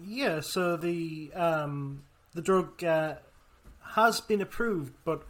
[0.05, 2.03] Yeah, so the um,
[2.33, 3.15] the drug uh,
[3.93, 5.23] has been approved, but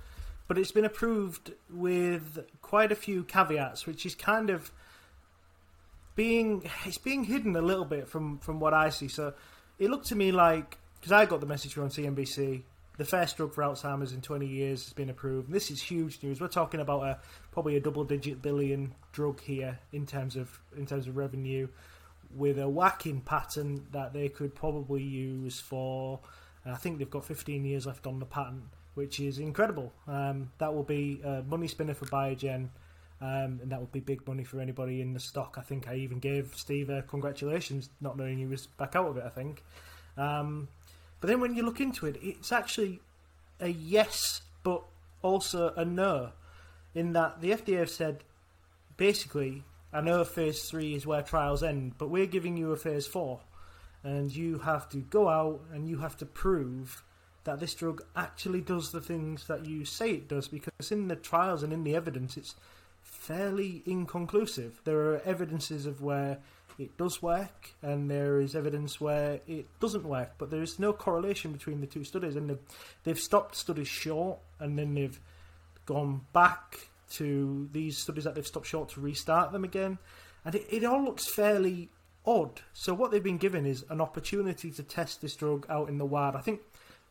[0.48, 4.72] but it's been approved with quite a few caveats, which is kind of
[6.16, 9.10] being it's being hidden a little bit from from what I see.
[9.10, 9.36] So
[9.78, 12.64] it looked to me like because I got the message from CNBC,
[12.98, 15.52] the first drug for Alzheimer's in 20 years has been approved.
[15.52, 16.42] This is huge news.
[16.42, 17.20] We're talking about a
[17.52, 21.68] probably a double-digit billion drug here in terms of in terms of revenue,
[22.36, 26.20] with a whacking pattern that they could probably use for.
[26.66, 28.64] I think they've got 15 years left on the patent,
[28.96, 29.94] which is incredible.
[30.06, 32.70] Um, that will be a money spinner for Biogen.
[33.20, 35.56] Um, and that would be big money for anybody in the stock.
[35.58, 39.18] I think I even gave Steve a congratulations, not knowing he was back out of
[39.18, 39.24] it.
[39.26, 39.64] I think,
[40.18, 40.68] um,
[41.20, 43.00] but then when you look into it, it's actually
[43.60, 44.84] a yes, but
[45.22, 46.32] also a no,
[46.94, 48.24] in that the FDA have said
[48.98, 49.64] basically,
[49.94, 53.42] I know phase three is where trials end, but we're giving you a phase four,
[54.04, 57.04] and you have to go out and you have to prove
[57.46, 61.16] that this drug actually does the things that you say it does, because in the
[61.16, 62.56] trials and in the evidence, it's
[63.02, 64.82] fairly inconclusive.
[64.84, 66.40] There are evidences of where
[66.78, 70.94] it does work, and there is evidence where it doesn't work, but there is no
[70.94, 72.60] correlation between the two studies, and they've,
[73.04, 75.20] they've stopped studies short, and then they've
[75.86, 79.98] gone back to these studies that they've stopped short to restart them again,
[80.46, 81.90] and it, it all looks fairly
[82.26, 82.62] odd.
[82.74, 86.06] So what they've been given is an opportunity to test this drug out in the
[86.06, 86.36] wild.
[86.36, 86.62] I think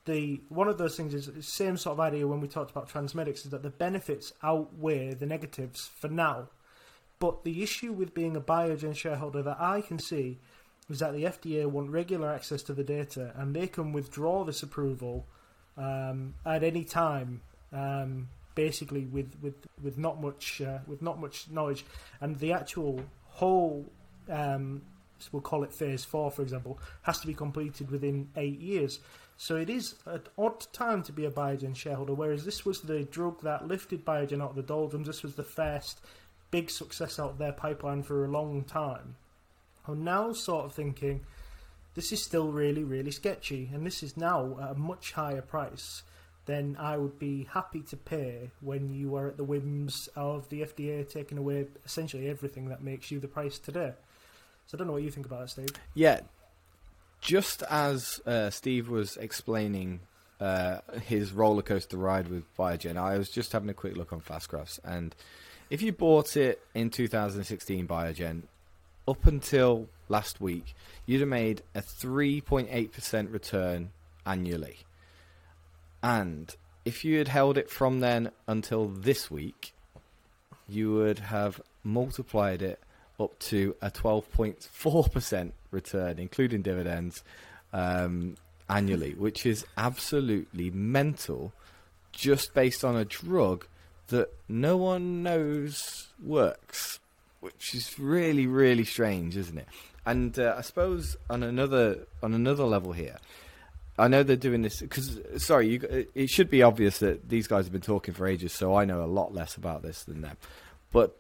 [0.05, 2.89] the one of those things is the same sort of idea when we talked about
[2.89, 6.49] transmedics is that the benefits outweigh the negatives for now.
[7.19, 10.39] But the issue with being a Biogen shareholder that I can see
[10.91, 14.63] is that the FDA want regular access to the data and they can withdraw this
[14.63, 15.27] approval
[15.77, 17.41] um, at any time,
[17.73, 21.85] um, basically with, with, with not much uh, with not much knowledge,
[22.21, 23.85] and the actual whole
[24.31, 24.83] um,
[25.33, 29.01] we'll call it phase four, for example, has to be completed within eight years.
[29.39, 33.05] So it is an odd time to be a Biogen shareholder, whereas this was the
[33.05, 35.07] drug that lifted Biogen out of the doldrums.
[35.07, 36.01] This was the first
[36.51, 39.17] big success out of their pipeline for a long time.
[39.87, 41.21] I'm now sort of thinking
[41.95, 46.03] this is still really, really sketchy, and this is now at a much higher price
[46.47, 50.63] than I would be happy to pay when you are at the whims of the
[50.63, 53.93] FDA taking away essentially everything that makes you the price today.
[54.67, 55.69] So I don't know what you think about that, Steve.
[55.95, 56.21] Yeah,
[57.21, 60.01] just as uh, Steve was explaining
[60.41, 64.21] uh, his roller coaster ride with Biogen, I was just having a quick look on
[64.21, 65.15] Fastgraphs, and
[65.71, 68.43] if you bought it in 2016 Biogen,
[69.09, 73.91] up until last week, you'd have made a 3.8% return
[74.25, 74.79] annually.
[76.03, 76.55] And
[76.85, 79.73] if you had held it from then until this week,
[80.69, 82.81] you would have multiplied it
[83.19, 87.23] up to a 12.4% return, including dividends,
[87.73, 88.37] um,
[88.69, 91.53] annually, which is absolutely mental
[92.13, 93.67] just based on a drug
[94.09, 97.01] that no one knows works,
[97.41, 99.69] which is really, really strange, isn't it?
[100.05, 103.17] And uh, I suppose on another on another level here,
[103.99, 107.65] I know they're doing this because sorry, you, it should be obvious that these guys
[107.65, 110.37] have been talking for ages, so I know a lot less about this than them.
[110.93, 111.17] But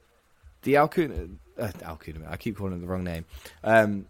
[0.63, 1.29] the Alcuna,
[1.59, 3.25] uh, Alcuna, I keep calling it the wrong name.
[3.65, 4.07] Um,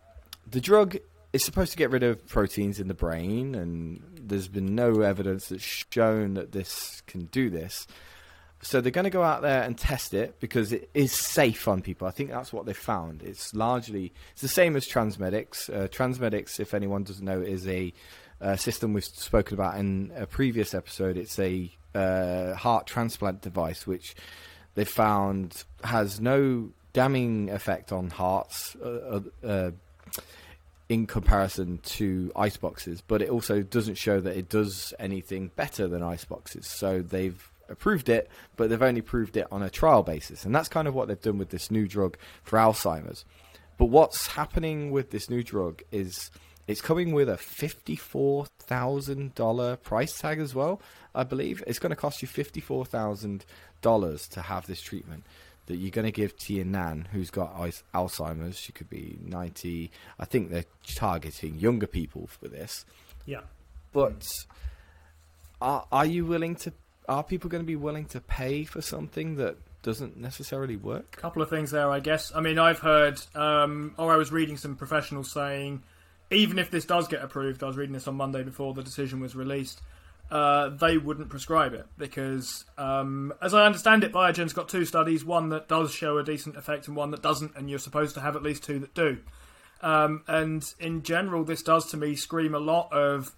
[0.51, 0.97] the drug
[1.33, 5.49] is supposed to get rid of proteins in the brain, and there's been no evidence
[5.49, 7.87] that's shown that this can do this.
[8.63, 11.83] So they're going to go out there and test it because it is safe on
[11.83, 12.09] people.
[12.09, 13.23] I think that's what they found.
[13.23, 15.69] It's largely it's the same as Transmedics.
[15.69, 17.93] Uh, Transmedics, if anyone doesn't know, is a
[18.41, 21.17] uh, system we've spoken about in a previous episode.
[21.17, 24.15] It's a uh, heart transplant device which
[24.75, 29.71] they found has no damning effect on hearts uh, uh,
[30.89, 35.89] in comparison to ice boxes, but it also doesn't show that it does anything better
[35.89, 36.67] than ice boxes.
[36.67, 40.45] So they've approved it, but they've only proved it on a trial basis.
[40.45, 43.25] And that's kind of what they've done with this new drug for Alzheimer's.
[43.79, 46.31] But what's happening with this new drug is
[46.67, 50.81] it's coming with a $54,000 price tag as well,
[51.15, 51.63] I believe.
[51.67, 55.25] It's going to cost you $54,000 to have this treatment
[55.67, 57.55] that you're going to give to your nan who's got
[57.95, 58.59] Alzheimer's.
[58.59, 59.91] She could be 90.
[60.19, 60.65] I think they're
[60.95, 62.87] targeting younger people for this.
[63.27, 63.43] Yeah.
[63.93, 64.25] But
[65.61, 66.73] are, are you willing to
[67.09, 71.17] are people going to be willing to pay for something that doesn't necessarily work?
[71.17, 72.33] A couple of things there, I guess.
[72.35, 75.83] I mean, I've heard, um, or I was reading some professionals saying,
[76.31, 79.21] even if this does get approved, I was reading this on Monday before the decision
[79.21, 79.81] was released.
[80.29, 85.25] Uh, they wouldn't prescribe it because, um, as I understand it, Biogen's got two studies:
[85.25, 88.21] one that does show a decent effect and one that doesn't, and you're supposed to
[88.21, 89.19] have at least two that do.
[89.83, 93.37] Um, and in general, this does to me scream a lot of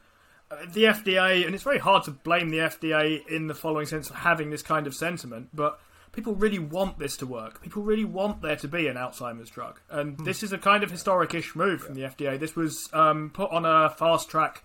[0.73, 4.17] the FDA, and it's very hard to blame the FDA in the following sense of
[4.17, 5.79] having this kind of sentiment, but
[6.13, 7.63] people really want this to work.
[7.63, 10.25] People really want there to be an Alzheimer's drug, and mm.
[10.25, 12.39] this is a kind of historic-ish move from the FDA.
[12.39, 14.65] This was um, put on a fast-track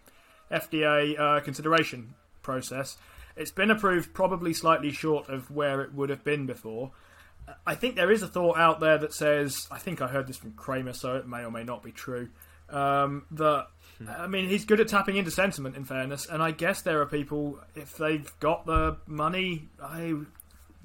[0.52, 2.98] FDA uh, consideration process.
[3.36, 6.92] It's been approved probably slightly short of where it would have been before.
[7.66, 10.38] I think there is a thought out there that says, I think I heard this
[10.38, 12.30] from Cramer, so it may or may not be true,
[12.70, 13.68] um, that
[14.10, 17.06] I mean, he's good at tapping into sentiment, in fairness, and I guess there are
[17.06, 20.16] people if they've got the money, I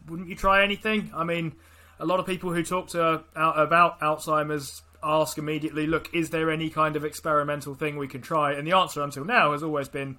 [0.06, 1.10] wouldn't you try anything?
[1.14, 1.54] I mean,
[1.98, 6.70] a lot of people who talk to about Alzheimer's ask immediately, "Look, is there any
[6.70, 10.18] kind of experimental thing we can try?" And the answer until now has always been,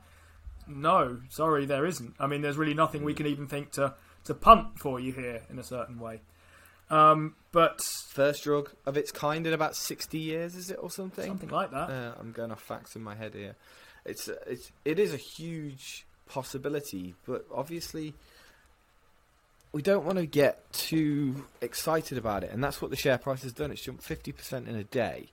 [0.68, 3.18] "No, sorry, there isn't." I mean, there's really nothing we hmm.
[3.18, 6.22] can even think to to punt for you here in a certain way.
[6.90, 11.26] Um, but first drug of its kind in about sixty years, is it or something?
[11.26, 11.90] Something like that.
[11.90, 13.56] Uh, I'm going off facts in my head here.
[14.06, 18.14] It's uh, it's it is a huge possibility, but obviously
[19.72, 23.44] we don't want to get too excited about it, and that's what the share price
[23.44, 23.72] has done.
[23.72, 25.28] It's jumped fifty percent in a day,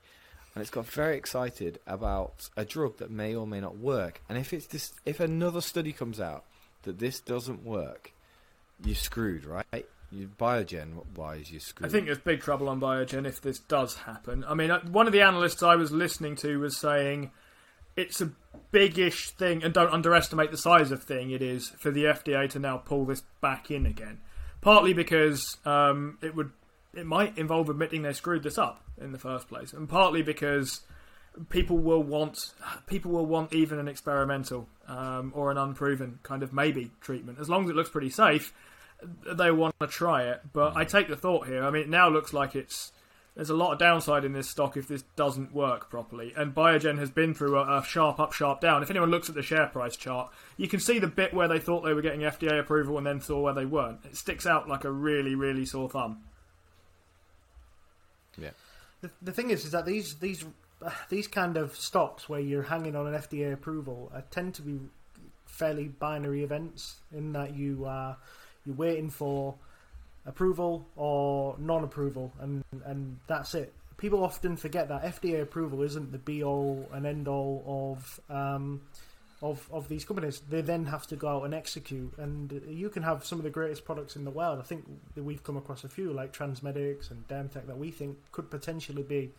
[0.55, 4.21] and it's got very excited about a drug that may or may not work.
[4.29, 6.45] And if it's this, if another study comes out
[6.83, 8.13] that this doesn't work,
[8.85, 9.87] you're screwed, right?
[10.17, 11.89] You, Biogen wise, you're screwed.
[11.89, 14.45] I think there's big trouble on Biogen if this does happen.
[14.49, 17.31] I mean, uh, one of the analysts I was listening to was saying
[17.97, 18.33] it's a
[18.71, 22.59] big-ish thing, and don't underestimate the size of thing it is for the FDA to
[22.59, 24.21] now pull this back in again.
[24.63, 26.51] Partly because um, it would,
[26.95, 30.81] it might involve admitting they screwed this up in the first place, and partly because
[31.51, 32.55] people will want
[32.87, 37.47] people will want even an experimental um, or an unproven kind of maybe treatment as
[37.47, 38.55] long as it looks pretty safe
[39.35, 42.09] they want to try it but i take the thought here i mean it now
[42.09, 42.93] looks like it's
[43.37, 46.99] there's a lot of downside in this stock if this doesn't work properly and biogen
[46.99, 48.83] has been through a, a sharp up sharp down.
[48.83, 51.59] If anyone looks at the share price chart you can see the bit where they
[51.59, 54.01] thought they were getting fda approval and then saw where they weren't.
[54.07, 56.23] It sticks out like a really really sore thumb.
[58.39, 58.51] Yeah.
[59.03, 60.45] The, the thing is, is that these these
[60.83, 64.63] uh, these kind of stocks where you're hanging on an FDA approval uh, tend to
[64.63, 64.79] be
[65.45, 68.17] fairly binary events in that you are
[68.67, 69.55] you're waiting for
[70.27, 73.73] approval or non-approval, and and that's it.
[73.97, 78.83] People often forget that FDA approval isn't the be all and end all of um,
[79.43, 80.41] of of these companies.
[80.51, 83.51] They then have to go out and execute, and you can have some of the
[83.51, 84.59] greatest products in the world.
[84.59, 88.19] I think that we've come across a few like Transmedics and Dermtech that we think
[88.33, 89.33] could potentially be,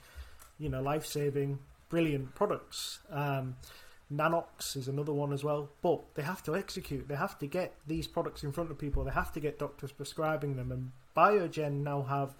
[0.57, 1.59] you know, life saving,
[1.89, 2.99] brilliant products.
[3.11, 3.55] Um,
[4.13, 7.07] Nanox is another one as well, but they have to execute.
[7.07, 9.03] They have to get these products in front of people.
[9.03, 10.71] They have to get doctors prescribing them.
[10.71, 12.35] And Biogen now have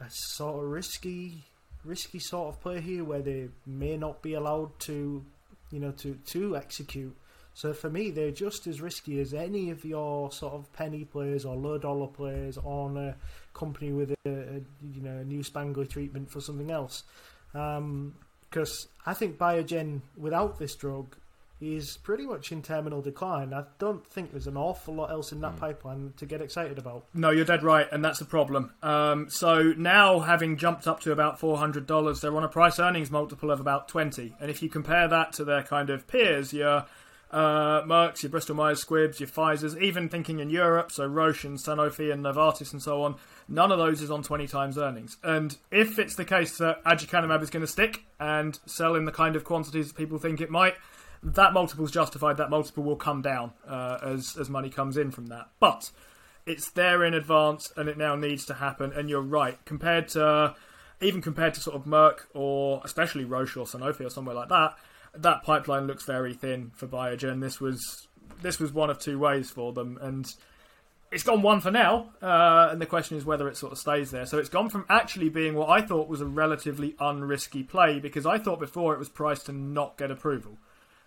[0.00, 1.44] a sort of risky,
[1.84, 5.24] risky sort of play here where they may not be allowed to,
[5.70, 7.14] you know, to to execute.
[7.52, 11.44] So for me, they're just as risky as any of your sort of penny players
[11.44, 13.16] or low dollar players on a
[13.52, 14.60] company with a, a
[14.94, 17.02] you know a new treatment for something else.
[17.54, 18.14] Um,
[18.50, 21.16] Because I think Biogen without this drug
[21.60, 23.52] is pretty much in terminal decline.
[23.52, 27.06] I don't think there's an awful lot else in that pipeline to get excited about.
[27.12, 28.72] No, you're dead right, and that's the problem.
[28.80, 32.78] Um, so now, having jumped up to about four hundred dollars, they're on a price
[32.78, 34.36] earnings multiple of about twenty.
[34.40, 36.86] And if you compare that to their kind of peers, your
[37.32, 41.58] uh, Merck's, your Bristol Myers Squibbs, your Pfizer's, even thinking in Europe, so Roche and
[41.58, 43.16] Sanofi and Novartis and so on,
[43.48, 45.16] none of those is on twenty times earnings.
[45.22, 49.12] And if it's the case that aducanumab is going to stick and sell in the
[49.12, 50.74] kind of quantities that people think it might
[51.22, 52.36] that multiple's justified.
[52.36, 55.48] That multiple will come down uh, as as money comes in from that.
[55.60, 55.90] But
[56.46, 58.92] it's there in advance, and it now needs to happen.
[58.92, 59.62] And you're right.
[59.64, 60.54] Compared to
[61.00, 64.76] even compared to sort of Merck or especially Roche or Sanofi or somewhere like that,
[65.14, 67.40] that pipeline looks very thin for Biogen.
[67.40, 68.08] This was
[68.42, 70.26] this was one of two ways for them, and
[71.10, 72.10] it's gone one for now.
[72.20, 74.26] Uh, and the question is whether it sort of stays there.
[74.26, 78.26] So it's gone from actually being what I thought was a relatively unrisky play because
[78.26, 80.58] I thought before it was priced to not get approval.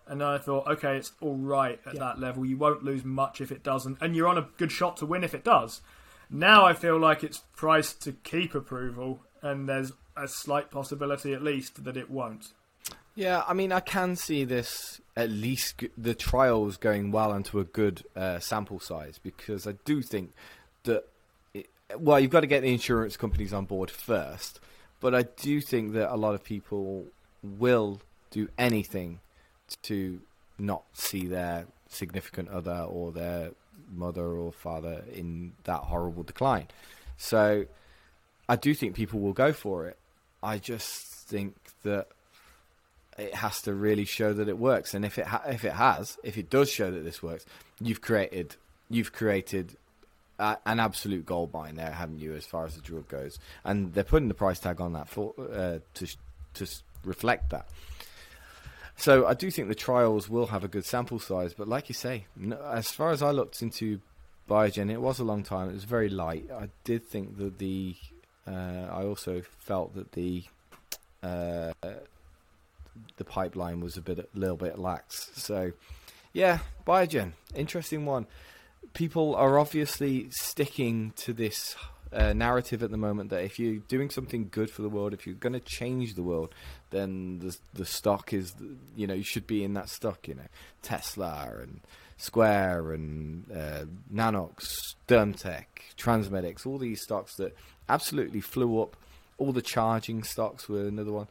[0.07, 2.45] And then I thought, okay, it's all right at that level.
[2.45, 5.23] You won't lose much if it doesn't, and you're on a good shot to win
[5.23, 5.81] if it does.
[6.29, 11.43] Now I feel like it's priced to keep approval, and there's a slight possibility, at
[11.43, 12.51] least, that it won't.
[13.15, 17.65] Yeah, I mean, I can see this at least the trials going well into a
[17.65, 20.31] good uh, sample size because I do think
[20.83, 21.03] that,
[21.53, 24.61] it, well, you've got to get the insurance companies on board first,
[25.01, 27.07] but I do think that a lot of people
[27.43, 27.99] will
[28.29, 29.19] do anything
[29.83, 30.21] to
[30.57, 33.51] not see their significant other or their
[33.93, 36.67] mother or father in that horrible decline.
[37.17, 37.65] So
[38.47, 39.97] I do think people will go for it.
[40.41, 42.07] I just think that
[43.21, 44.93] it has to really show that it works.
[44.93, 47.45] And if it ha- if it has, if it does show that this works,
[47.79, 48.55] you've created
[48.89, 49.77] you've created
[50.39, 52.33] a- an absolute gold mine there, haven't you?
[52.33, 55.33] As far as the drug goes, and they're putting the price tag on that for
[55.37, 56.07] uh, to
[56.55, 56.67] to
[57.05, 57.67] reflect that.
[58.97, 61.95] So I do think the trials will have a good sample size, but like you
[61.95, 63.99] say, no, as far as I looked into
[64.49, 65.69] Biogen, it was a long time.
[65.69, 66.49] It was very light.
[66.53, 67.95] I did think that the
[68.47, 70.43] uh, I also felt that the
[71.23, 71.73] uh,
[73.17, 75.29] the pipeline was a bit a little bit lax.
[75.35, 75.71] So
[76.33, 78.27] yeah, Biogen, interesting one.
[78.93, 81.75] People are obviously sticking to this
[82.13, 85.25] uh, narrative at the moment that if you're doing something good for the world, if
[85.25, 86.53] you're going to change the world,
[86.89, 88.53] then the the stock is
[88.95, 90.27] you know you should be in that stock.
[90.27, 90.47] You know,
[90.81, 91.81] Tesla and
[92.17, 94.67] Square and uh, Nanox,
[95.07, 95.65] Dermtech,
[95.97, 97.55] Transmedics, all these stocks that
[97.89, 98.95] absolutely flew up.
[99.37, 101.27] All the charging stocks were another one.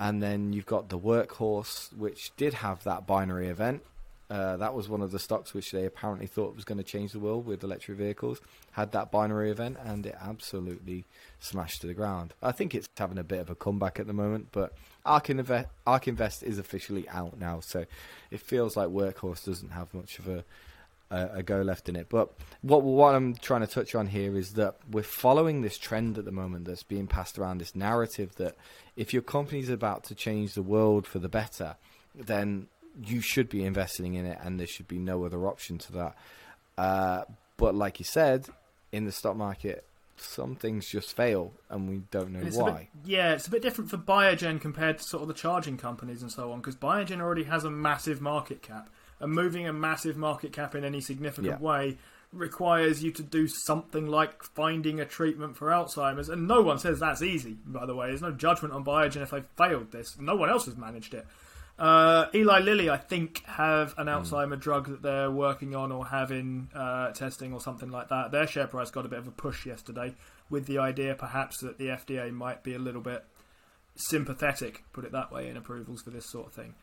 [0.00, 3.82] And then you've got the workhorse, which did have that binary event.
[4.30, 7.12] Uh, that was one of the stocks which they apparently thought was going to change
[7.12, 8.40] the world with electric vehicles.
[8.72, 11.04] Had that binary event, and it absolutely
[11.38, 12.34] smashed to the ground.
[12.42, 14.72] I think it's having a bit of a comeback at the moment, but
[15.04, 17.84] Ark Invest, Ark Invest is officially out now, so
[18.30, 20.44] it feels like Workhorse doesn't have much of a
[21.10, 22.08] a, a go left in it.
[22.08, 22.32] But
[22.62, 26.24] what what I'm trying to touch on here is that we're following this trend at
[26.24, 27.58] the moment that's being passed around.
[27.58, 28.56] This narrative that
[28.96, 31.76] if your company's about to change the world for the better,
[32.14, 32.68] then
[33.02, 36.14] you should be investing in it, and there should be no other option to that.
[36.78, 37.24] Uh,
[37.56, 38.46] but like you said,
[38.92, 39.84] in the stock market,
[40.16, 42.72] some things just fail, and we don't know why.
[42.72, 46.22] bit, yeah, it's a bit different for Biogen compared to sort of the charging companies
[46.22, 48.88] and so on, because Biogen already has a massive market cap,
[49.20, 51.66] and moving a massive market cap in any significant Yeah.
[51.66, 51.98] way
[52.32, 56.98] requires you to do something like finding a treatment for Alzheimer's, and no one says
[56.98, 57.56] that's easy.
[57.64, 60.18] By the way, there's no judgment on Biogen if they've failed this.
[60.18, 61.26] No one else has managed it.
[61.78, 66.30] Uh, Eli Lilly, I think, have an Alzheimer drug that they're working on or have
[66.30, 68.30] in uh, testing or something like that.
[68.30, 70.14] Their share price got a bit of a push yesterday,
[70.50, 73.24] with the idea perhaps that the FDA might be a little bit
[73.96, 76.74] sympathetic, put it that way, in approvals for this sort of thing.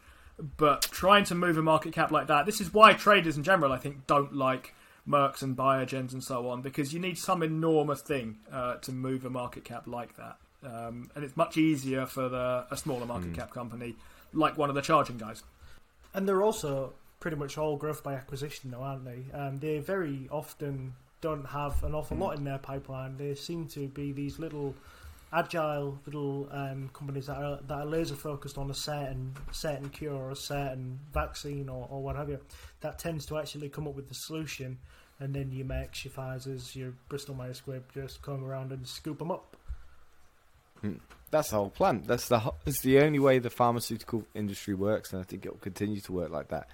[0.58, 3.72] But trying to move a market cap like that, this is why traders in general,
[3.72, 4.74] I think, don't like
[5.08, 9.24] Mercs and Biogens and so on, because you need some enormous thing uh, to move
[9.26, 10.38] a market cap like that.
[10.64, 13.96] Um, and it's much easier for the, a smaller market cap company,
[14.34, 15.44] like one of the charging guys.
[16.14, 19.26] And they're also pretty much all growth by acquisition, though, aren't they?
[19.34, 23.18] Um, they very often don't have an awful lot in their pipeline.
[23.18, 24.76] They seem to be these little
[25.34, 30.14] agile little um, companies that are that are laser focused on a certain certain cure
[30.14, 32.40] or a certain vaccine or, or what have you.
[32.82, 34.80] That tends to actually come up with the solution,
[35.20, 39.20] and then your Merck's, your Pfizer's, your Bristol Myers Squibb just come around and scoop
[39.20, 39.56] them up.
[41.30, 42.04] That's the whole plan.
[42.06, 45.60] That's the it's the only way the pharmaceutical industry works, and I think it will
[45.60, 46.68] continue to work like that.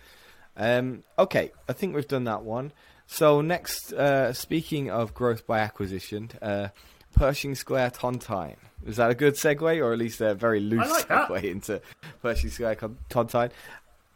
[0.56, 2.72] Um, okay, I think we've done that one.
[3.06, 6.70] So next, uh, speaking of growth by acquisition, uh,
[7.18, 8.56] Pershing Square Tontine.
[8.86, 11.30] Is that a good segue, or at least a very loose like that.
[11.30, 11.82] segue into
[12.22, 12.78] Pershing Square
[13.10, 13.52] Tontine?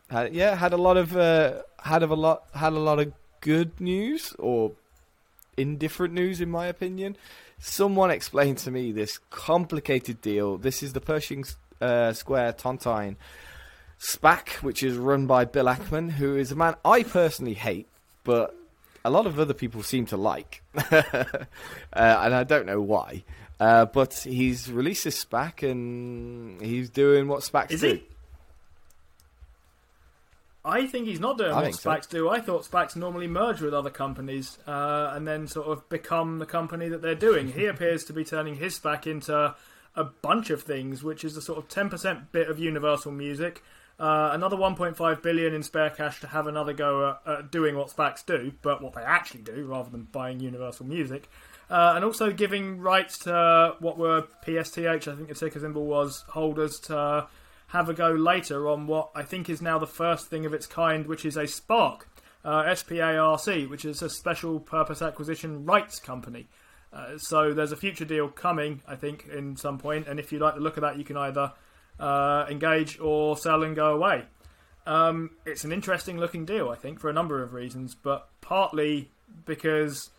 [0.09, 3.13] Had, yeah, had a lot of uh, had of a lot had a lot of
[3.41, 4.73] good news or
[5.57, 7.17] indifferent news, in my opinion.
[7.59, 10.57] Someone explained to me this complicated deal.
[10.57, 11.45] This is the Pershing
[11.79, 13.15] uh, Square Tontine
[13.99, 17.87] SPAC, which is run by Bill Ackman, who is a man I personally hate,
[18.23, 18.55] but
[19.03, 21.03] a lot of other people seem to like, uh,
[21.93, 23.23] and I don't know why.
[23.59, 27.87] Uh, but he's released this SPAC, and he's doing what SPACs Is do.
[27.87, 28.03] he?
[30.63, 31.99] I think he's not doing I what think so.
[32.09, 32.29] Do.
[32.29, 36.45] I thought SPACs normally merge with other companies uh, and then sort of become the
[36.45, 37.51] company that they're doing.
[37.51, 39.55] he appears to be turning his SPAC into
[39.95, 43.63] a bunch of things, which is a sort of 10% bit of Universal Music,
[43.99, 47.89] uh, another 1.5 billion in spare cash to have another go at, at doing what
[47.89, 51.29] SPACs do, but what they actually do rather than buying Universal Music.
[51.69, 56.25] Uh, and also giving rights to what were PSTH, I think the ticker symbol was,
[56.29, 57.27] holders to
[57.67, 60.67] have a go later on what I think is now the first thing of its
[60.67, 62.09] kind, which is a Spark,
[62.43, 66.49] uh, SPARC, which is a special purpose acquisition rights company.
[66.91, 70.39] Uh, so there's a future deal coming, I think, in some point, and if you
[70.39, 71.53] like the look of that, you can either
[72.01, 74.25] uh, engage or sell and go away.
[74.85, 79.11] Um, it's an interesting looking deal, I think, for a number of reasons, but partly
[79.45, 80.09] because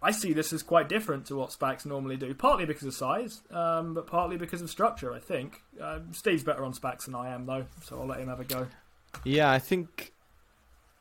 [0.00, 2.32] I see this as quite different to what SPACs normally do.
[2.34, 5.12] Partly because of size, um, but partly because of structure.
[5.12, 8.28] I think uh, Steve's better on SPACs than I am, though, so I'll let him
[8.28, 8.68] have a go.
[9.24, 10.12] Yeah, I think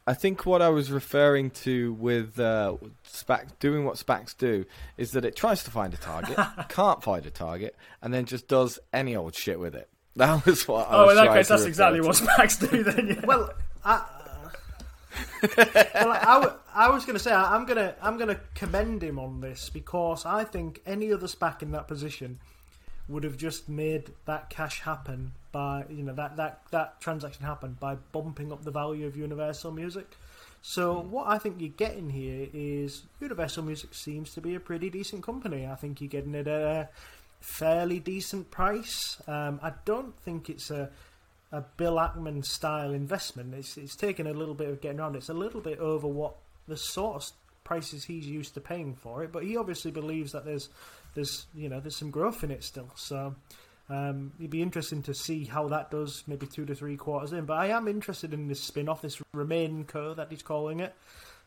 [0.06, 2.76] I think what I was referring to with uh,
[3.08, 4.66] SPAC doing what SPACs do
[4.98, 6.38] is that it tries to find a target,
[6.70, 9.90] can't find a target, and then just does any old shit with it.
[10.16, 10.88] That was what.
[10.90, 12.06] I Oh, was in that case, that's exactly to.
[12.08, 12.84] what SPACs do.
[12.84, 13.26] Then, yeah.
[13.26, 13.52] Well,
[13.84, 14.06] I,
[15.58, 18.40] well, I, w- I was going to say I- I'm going to I'm going to
[18.56, 22.40] commend him on this because I think any other SPAC in that position
[23.10, 27.78] would have just made that cash happen by you know that that that transaction happen
[27.80, 30.16] by bumping up the value of Universal Music.
[30.62, 34.90] So what I think you're getting here is Universal Music seems to be a pretty
[34.90, 35.68] decent company.
[35.68, 36.90] I think you're getting it at a
[37.44, 39.22] fairly decent price.
[39.28, 40.90] Um, I don't think it's a
[41.52, 43.54] a Bill Ackman style investment.
[43.54, 45.16] It's it's taken a little bit of getting around.
[45.16, 46.36] It's a little bit over what
[46.68, 47.30] the sort of
[47.64, 49.32] prices he's used to paying for it.
[49.32, 50.70] But he obviously believes that there's
[51.14, 52.90] there's you know there's some growth in it still.
[52.96, 53.36] So
[53.90, 57.46] um, it'd be interesting to see how that does maybe two to three quarters in.
[57.46, 60.96] But I am interested in this spin off, this Remain Co that he's calling it.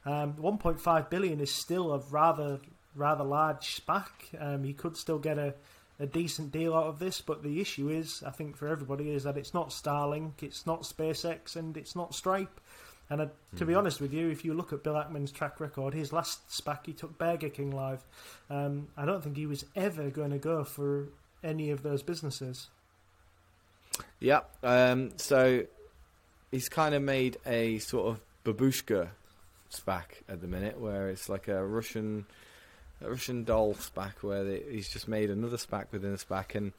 [0.05, 2.61] Um, 1.5 billion is still a rather
[2.94, 4.07] rather large SPAC.
[4.38, 5.55] Um, he could still get a
[5.99, 9.24] a decent deal out of this, but the issue is, I think for everybody, is
[9.24, 12.61] that it's not Starlink, it's not SpaceX, and it's not Stripe.
[13.09, 13.26] And uh,
[13.57, 16.40] to be honest with you, if you look at Bill Ackman's track record, his last
[16.51, 18.05] SPAC he took Burger King live.
[18.51, 21.09] Um, I don't think he was ever going to go for
[21.44, 22.68] any of those businesses.
[24.18, 24.40] Yeah.
[24.62, 25.66] Um, so
[26.51, 29.11] he's kind of made a sort of babushka
[29.70, 32.26] SPAC at the minute, where it's like a Russian,
[33.01, 36.72] Russian doll SPAC, where they, he's just made another SPAC within a SPAC, and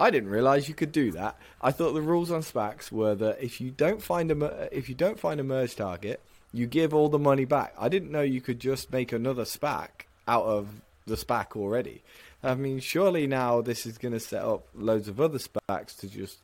[0.00, 1.36] I didn't realize you could do that.
[1.60, 4.94] I thought the rules on SPACs were that if you don't find a if you
[4.94, 6.20] don't find a merge target,
[6.52, 7.74] you give all the money back.
[7.78, 9.88] I didn't know you could just make another SPAC
[10.26, 10.68] out of
[11.06, 12.02] the SPAC already.
[12.42, 16.08] I mean, surely now this is going to set up loads of other SPACs to
[16.08, 16.38] just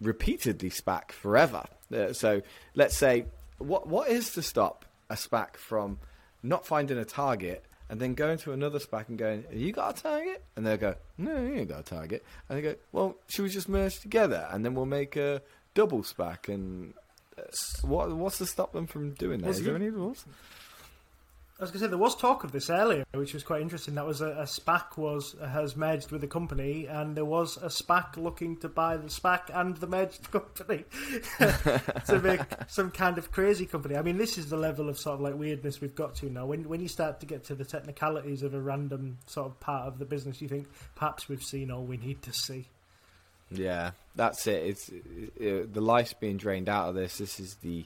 [0.00, 1.64] repeatedly SPAC forever.
[1.92, 2.42] Uh, so
[2.74, 3.24] let's say,
[3.58, 5.98] what what is to stop a SPAC from
[6.42, 10.02] not finding a target and then going to another SPAC and going, "You got a
[10.02, 13.42] target?" And they'll go, "No, you ain't got a target." And they go, "Well, should
[13.42, 15.42] we just merge together and then we'll make a
[15.74, 16.94] double SPAC?" And
[17.38, 17.42] uh,
[17.82, 19.50] what what's to stop them from doing that?
[19.50, 20.24] Is there any rules?
[21.58, 23.96] I was going to say there was talk of this earlier, which was quite interesting.
[23.96, 27.66] That was a, a SPAC was has merged with a company, and there was a
[27.66, 30.84] SPAC looking to buy the SPAC and the merged company
[32.06, 33.96] to make some kind of crazy company.
[33.96, 36.46] I mean, this is the level of sort of like weirdness we've got to now.
[36.46, 39.88] When when you start to get to the technicalities of a random sort of part
[39.88, 42.68] of the business, you think perhaps we've seen all we need to see.
[43.50, 44.62] Yeah, that's it.
[44.62, 47.18] It's uh, the life's being drained out of this.
[47.18, 47.84] This is the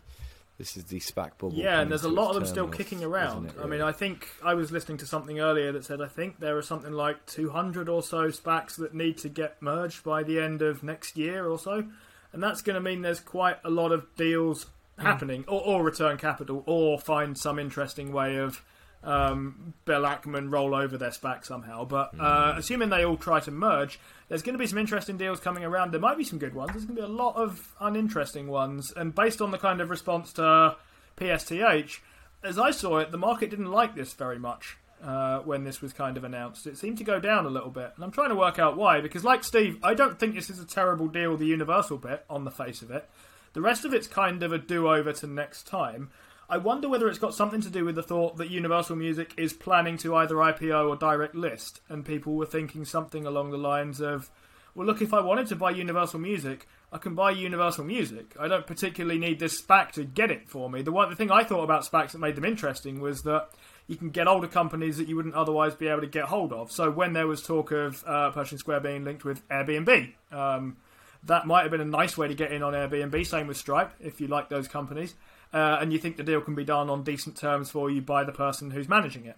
[0.62, 1.54] this is the SPAC bubble.
[1.54, 3.46] Yeah, and there's a lot of them still kicking around.
[3.46, 3.80] it, I mean.
[3.82, 6.92] I think I was listening to something earlier that said I think there are something
[6.92, 11.16] like 200 or so SPACs that need to get merged by the end of next
[11.16, 11.84] year or so,
[12.32, 14.66] and that's going to mean there's quite a lot of deals
[14.98, 18.62] happening, or, or return capital, or find some interesting way of
[19.02, 21.84] um, Bill Ackman roll over their SPAC somehow.
[21.84, 23.98] But uh, assuming they all try to merge,
[24.32, 25.90] there's going to be some interesting deals coming around.
[25.90, 26.70] There might be some good ones.
[26.72, 28.90] There's going to be a lot of uninteresting ones.
[28.90, 30.76] And based on the kind of response to
[31.18, 31.98] PSTH,
[32.42, 35.92] as I saw it, the market didn't like this very much uh, when this was
[35.92, 36.66] kind of announced.
[36.66, 37.92] It seemed to go down a little bit.
[37.94, 40.58] And I'm trying to work out why, because like Steve, I don't think this is
[40.58, 43.06] a terrible deal, the Universal bit, on the face of it.
[43.52, 46.08] The rest of it's kind of a do over to next time.
[46.48, 49.52] I wonder whether it's got something to do with the thought that Universal Music is
[49.52, 54.00] planning to either IPO or direct list, and people were thinking something along the lines
[54.00, 54.30] of,
[54.74, 58.34] well, look, if I wanted to buy Universal Music, I can buy Universal Music.
[58.38, 60.82] I don't particularly need this SPAC to get it for me.
[60.82, 63.48] The one the thing I thought about SPACs that made them interesting was that
[63.86, 66.70] you can get older companies that you wouldn't otherwise be able to get hold of.
[66.70, 70.76] So when there was talk of uh, Pershing Square being linked with Airbnb, um,
[71.24, 73.26] that might have been a nice way to get in on Airbnb.
[73.26, 75.14] Same with Stripe, if you like those companies,
[75.52, 78.24] uh, and you think the deal can be done on decent terms for you by
[78.24, 79.36] the person who's managing it.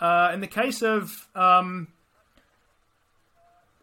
[0.00, 1.88] Uh, in the case of um,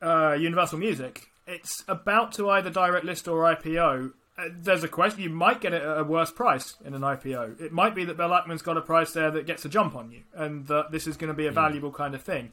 [0.02, 4.12] uh, Universal Music, it's about to either direct list or IPO.
[4.38, 7.62] Uh, there's a question: you might get it at a worse price in an IPO.
[7.62, 10.12] It might be that Bill Ackman's got a price there that gets a jump on
[10.12, 12.52] you, and that this is going to be a valuable kind of thing.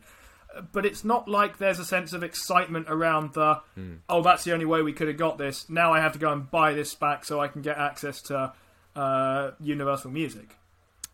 [0.72, 3.60] But it's not like there's a sense of excitement around the
[4.08, 5.68] oh, that's the only way we could have got this.
[5.68, 8.52] Now I have to go and buy this back so I can get access to
[8.96, 10.56] uh, Universal Music.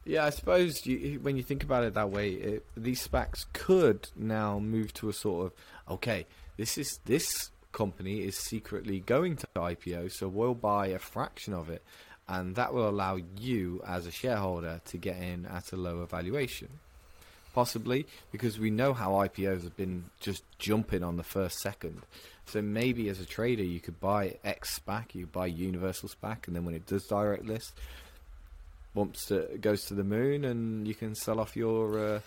[0.05, 4.09] Yeah, I suppose you, when you think about it that way, it, these SPACs could
[4.16, 5.53] now move to a sort of
[5.95, 6.26] okay,
[6.57, 11.70] this is this company is secretly going to IPO, so we'll buy a fraction of
[11.70, 11.83] it,
[12.28, 16.68] and that will allow you as a shareholder to get in at a lower valuation.
[17.55, 22.03] Possibly because we know how IPOs have been just jumping on the first second.
[22.46, 26.57] So maybe as a trader, you could buy X SPAC, you buy Universal SPAC, and
[26.57, 27.72] then when it does direct list,
[28.94, 32.20] bumps to, goes to the moon, and you can sell off your uh,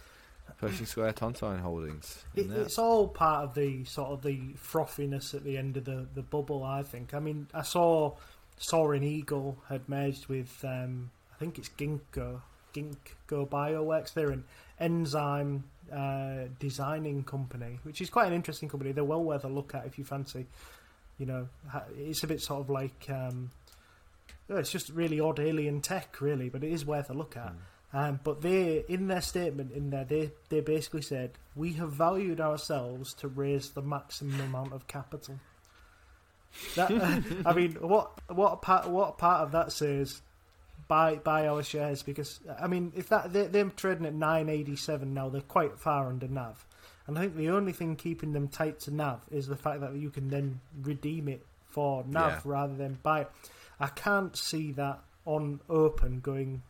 [0.60, 2.24] Pershing Square Tontine holdings.
[2.36, 6.06] It, it's all part of the sort of the frothiness at the end of the,
[6.14, 6.64] the bubble.
[6.64, 7.14] I think.
[7.14, 8.14] I mean, I saw
[8.58, 12.42] Soaring Eagle had merged with um, I think it's Ginkgo
[12.74, 14.14] Ginkgo Bioworks.
[14.14, 14.46] They're an
[14.80, 18.92] enzyme uh, designing company, which is quite an interesting company.
[18.92, 20.48] They're well worth a look at if you fancy.
[21.18, 21.48] You know,
[21.98, 23.52] it's a bit sort of like um,
[24.50, 27.54] oh, it's just really odd alien tech, really, but it is worth a look at.
[27.94, 32.42] Um, but they, in their statement, in there, they they basically said we have valued
[32.42, 35.40] ourselves to raise the maximum amount of capital.
[36.76, 36.92] That,
[37.46, 40.22] I mean, what what part what part of that says
[40.88, 42.04] buy buy our shares?
[42.04, 45.78] Because I mean, if that they, they're trading at nine eighty seven now, they're quite
[45.80, 46.66] far under NAV,
[47.08, 49.94] and I think the only thing keeping them tight to NAV is the fact that
[49.96, 52.42] you can then redeem it for NAV Yeah.
[52.46, 53.32] rather than buy it.
[53.80, 56.62] I can't see that on open going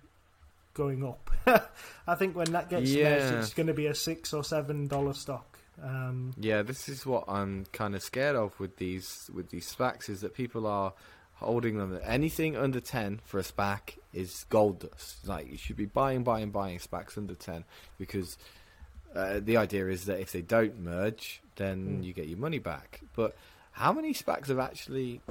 [0.74, 1.30] going up.
[2.08, 3.40] I think when that gets Yeah.
[3.40, 5.58] it's going to be a six or seven dollar stock.
[5.82, 10.10] Um, Yeah, this is what I'm kind of scared of with these with these SPACs
[10.10, 10.94] is that people are
[11.36, 12.00] holding them.
[12.04, 15.28] Anything under ten for a SPAC is gold dust.
[15.28, 17.64] Like you should be buying, buying, buying SPACs under ten
[17.98, 18.38] because
[19.16, 22.04] uh, the idea is that if they don't merge, then Mm.
[22.06, 23.02] you get your money back.
[23.16, 23.36] But
[23.72, 25.22] how many SPACs have actually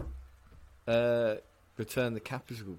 [0.86, 1.36] uh,
[1.76, 2.76] returned the capital?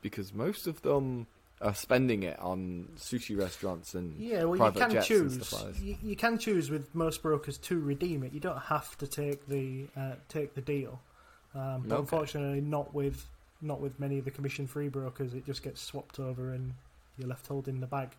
[0.00, 1.26] Because most of them
[1.60, 5.46] are spending it on sushi restaurants and Yeah, well, you can jets and choose.
[5.46, 5.80] stuff like.
[5.80, 8.32] You, you can choose with most brokers to redeem it.
[8.32, 11.00] You don't have to take the uh, take the deal,
[11.54, 12.00] um, but Okay.
[12.00, 13.26] unfortunately, not with
[13.64, 15.34] not with many of the commission-free brokers.
[15.34, 16.74] It just gets swapped over, and
[17.16, 18.10] you're left holding the bag.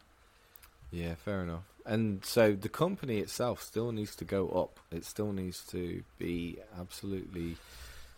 [0.89, 1.63] Yeah, fair enough.
[1.85, 4.79] And so the company itself still needs to go up.
[4.89, 7.57] It still needs to be absolutely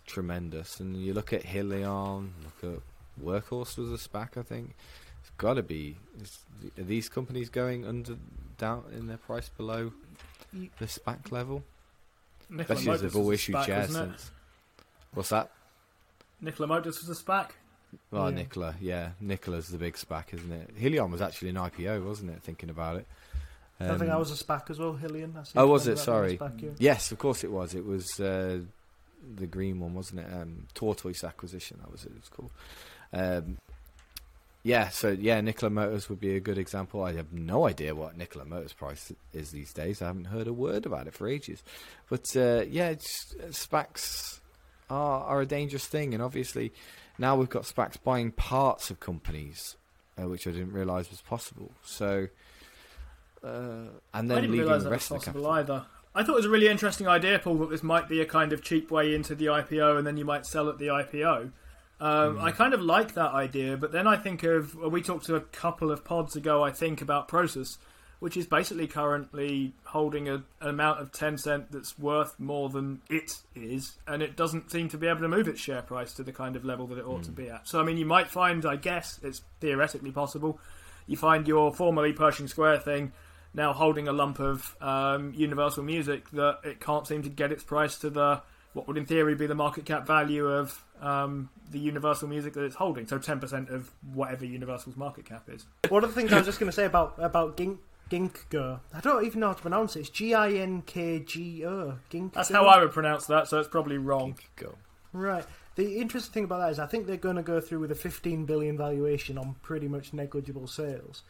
[0.06, 0.80] tremendous.
[0.80, 4.76] And you look at Hyliion, look at Workhorse was a SPAC, I think.
[5.22, 5.98] It's got to be.
[6.22, 6.38] Is,
[6.78, 8.18] are these companies going under
[8.60, 9.94] down in their price below
[10.54, 11.64] the SPAC level?
[12.50, 14.32] Nikola Especially as Motors they've all issued SPAC, shares since.
[15.16, 15.50] What's that?
[16.42, 17.52] Nikola Motors was a SPAC.
[18.12, 18.36] Well, Yeah.
[18.36, 20.76] Nikola, yeah, Nikola's the big SPAC, isn't it?
[20.80, 22.42] Hyliion was actually an IPO, wasn't it?
[22.44, 23.08] Thinking about it.
[23.80, 25.36] I think Um, I was a SPAC as well, Hyliion.
[25.38, 25.98] I Oh, was it?
[25.98, 26.38] Sorry.
[26.38, 26.70] SPAC, yeah.
[26.78, 27.74] Yes, of course it was.
[27.74, 28.60] It was uh,
[29.38, 30.32] the green one, wasn't it?
[30.34, 31.80] Um, Tortoise acquisition.
[31.82, 32.12] That was it.
[32.12, 32.52] It was called.
[33.14, 33.58] Um,
[34.64, 34.90] yeah.
[34.90, 37.04] So yeah, Nikola Motors would be a good example.
[37.04, 40.02] I have no idea what Nikola Motors price is these days.
[40.02, 41.62] I haven't heard a word about it for ages.
[42.10, 44.40] But uh, yeah, it's, SPACs
[44.90, 46.74] are are a dangerous thing, and obviously
[47.18, 49.78] now we've got SPACs buying parts of companies,
[50.22, 51.72] uh, which I didn't realise was possible.
[51.84, 52.28] So.
[53.44, 55.86] Uh, and I then didn't leaving realise the that was rest of the possible either.
[56.16, 58.54] I thought it was a really interesting idea, Paul, that this might be a kind
[58.54, 61.52] of cheap way into the IPO and then you might sell at the IPO.
[62.00, 62.42] Um, Hmm.
[62.44, 65.36] I kind of like that idea, but then I think of well, we talked to
[65.36, 67.78] a couple of pods ago, I think, about Prosus,
[68.26, 73.38] which is basically currently holding a, an amount of Tencent that's worth more than it
[73.54, 76.32] is, and it doesn't seem to be able to move its share price to the
[76.32, 77.68] kind of level that it ought to be at.
[77.68, 80.60] So, I mean, you might find, I guess, it's theoretically possible,
[81.06, 83.12] you find your formerly Pershing Square thing
[83.54, 87.64] now holding a lump of um, Universal Music that it can't seem to get its
[87.64, 88.42] price to the
[88.74, 92.64] what would in theory be the market cap value of um, the Universal Music that
[92.64, 93.06] it's holding.
[93.06, 95.68] So ten percent of whatever Universal's market cap is.
[95.90, 97.78] One of the things I was just going to say about about Gink,
[98.10, 100.02] Ginkgo, I don't even know how to pronounce it.
[100.02, 101.98] It's G I N K G O.
[102.12, 102.34] Ginkgo.
[102.34, 103.48] That's how I would pronounce that.
[103.48, 104.38] So it's probably wrong.
[104.56, 104.76] Go.
[105.12, 105.46] Right.
[105.76, 107.96] The interesting thing about that is I think they're going to go through with a
[107.96, 111.24] 15 billion valuation on pretty much negligible sales,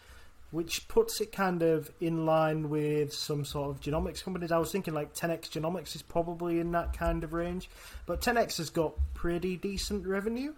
[0.52, 4.52] which puts it kind of in line with some sort of genomics companies.
[4.52, 7.70] I was thinking like 10x Genomics is probably in that kind of range,
[8.06, 10.54] but 10x has got pretty decent revenue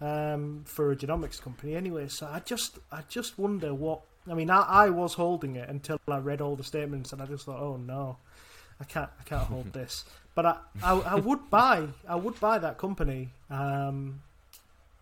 [0.00, 2.08] um, for a genomics company anyway.
[2.08, 4.50] So I just I just wonder what I mean.
[4.50, 7.60] I, I was holding it until I read all the statements, and I just thought,
[7.60, 8.16] oh no,
[8.80, 10.04] I can't I can't hold this.
[10.34, 14.20] But I, I I would buy I would buy that company, um,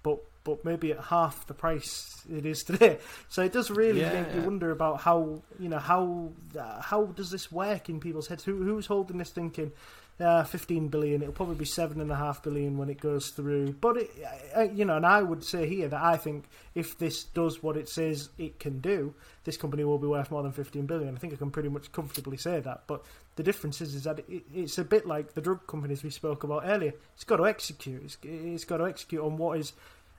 [0.02, 2.98] but but maybe at half the price it is today.
[3.28, 4.46] So it does really Yeah, make you yeah.
[4.46, 8.44] wonder about how you know how uh, how does this work in people's heads?
[8.44, 9.72] Who who's holding this thinking?
[10.20, 11.22] Uh, 15 billion.
[11.22, 13.74] It'll probably be seven and a half billion when it goes through.
[13.74, 14.10] But it,
[14.56, 17.76] uh, you know, and I would say here that I think if this does what
[17.76, 19.14] it says it can do,
[19.44, 21.14] this company will be worth more than 15 billion.
[21.14, 22.82] I think I can pretty much comfortably say that.
[22.88, 23.04] But
[23.36, 26.42] the difference is, is that it, it's a bit like the drug companies we spoke
[26.42, 26.94] about earlier.
[27.14, 28.02] It's got to execute.
[28.02, 29.72] It's, it's got to execute on what is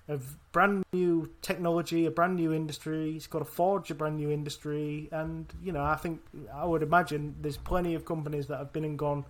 [0.07, 0.17] a
[0.53, 3.17] brand new technology, a brand new industry.
[3.17, 6.21] It's got to forge a brand new industry, and you know, I think
[6.53, 9.25] I would imagine there's plenty of companies that have been and gone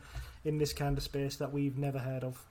[0.45, 2.45] in this kind of space that we've never heard of.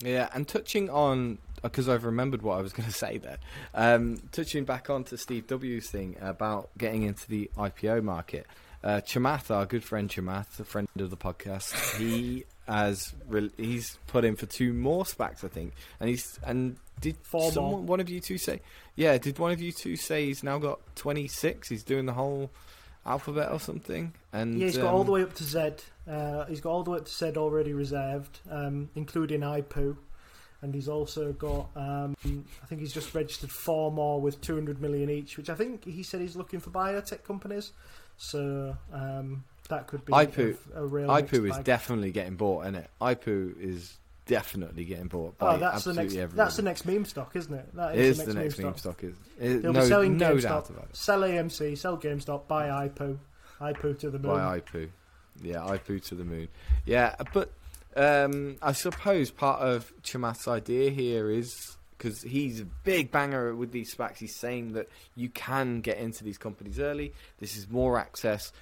[0.00, 3.38] Yeah, and touching on because I've remembered what I was going to say there.
[3.74, 8.46] Um, touching back on to Steve W's thing about getting into the IPO market.
[8.82, 13.96] Uh, Chamath, our good friend Chamath, a friend of the podcast, he has re- he's
[14.08, 17.78] put in for two more SPACs, I think, and he's and did Four more.
[17.78, 18.60] one of you two say?
[18.96, 21.68] Yeah, did one of you two say he's now got twenty six?
[21.68, 22.50] He's doing the whole
[23.04, 25.70] alphabet or something, and yeah, he's got all um, the way up to Z.
[26.08, 29.96] Uh, he's got all the way up to Z already reserved, um, including IPO.
[30.62, 35.10] And he's also got, um, I think he's just registered four more with 200 million
[35.10, 37.72] each, which I think he said he's looking for biotech companies.
[38.16, 41.64] So um, that could be IPO a, a real mixed is bag.
[41.64, 42.90] definitely getting bought, isn't it?
[43.00, 46.12] IPO is definitely getting bought by Oh, that's the next.
[46.14, 46.36] everyone.
[46.36, 47.74] That's the next meme stock, isn't it?
[47.74, 49.04] That is, it is is is the next meme stock.
[49.04, 50.96] Is it, They'll no, be selling no GameStop, doubt about it.
[50.96, 53.18] sell AMC, sell GameStop, buy IPO,
[53.60, 54.32] IPO to the moon.
[54.36, 54.88] By IPO,
[55.42, 56.48] yeah, IPO to the moon.
[56.86, 57.52] Yeah, but
[57.96, 63.70] um, I suppose part of Chamath's idea here is because he's a big banger with
[63.70, 64.18] these SPACs.
[64.18, 67.12] He's saying that you can get into these companies early.
[67.38, 68.52] This is more access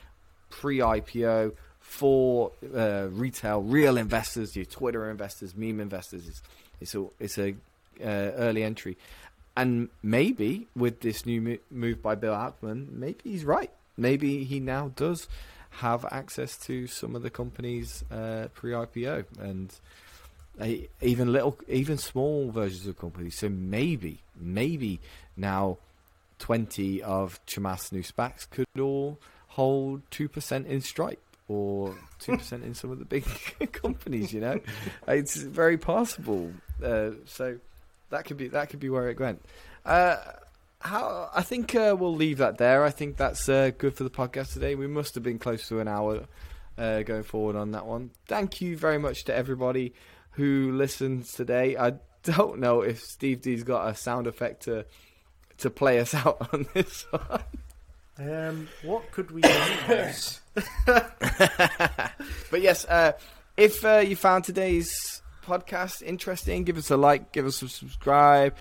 [0.51, 1.55] pre-IPO
[1.91, 6.29] for uh, retail, real investors, your Twitter investors, meme investors.
[6.29, 6.43] It's
[6.81, 7.51] it's a it's a
[8.01, 8.97] uh, early entry,
[9.57, 13.73] and maybe with this new mo- move by Bill Ackman, maybe he's right.
[13.97, 15.27] Maybe he now does
[15.71, 19.75] have access to some of the companies uh, pre-IPO and
[21.01, 23.37] even little, even small versions of companies.
[23.37, 25.01] So maybe, maybe
[25.37, 25.79] now
[26.39, 29.19] 20 of Chamath's new SPACs could all
[29.49, 31.21] hold 2% in Stripe
[31.51, 33.25] or 2% in some of the big
[33.73, 34.61] companies, you know?
[35.09, 36.53] It's very possible.
[36.83, 37.59] Uh, so
[38.11, 39.43] that could be that could be where it went.
[39.85, 40.17] Uh,
[40.81, 42.85] how I think uh, we'll leave that there.
[42.85, 44.75] I think that's uh, good for the podcast today.
[44.77, 46.27] We must have been close to an hour
[46.79, 48.11] uh, going forward on that one.
[48.27, 49.93] Thank you very much to everybody
[50.33, 51.77] who listens today.
[51.77, 54.87] I don't know if Steve D's got a sound effect to
[55.59, 57.43] to play us out on this one.
[58.21, 59.43] Um, what could we
[59.89, 60.41] use?
[60.87, 63.13] but yes, uh,
[63.57, 68.59] if uh, you found today's podcast interesting, give us a like, give us a subscribe,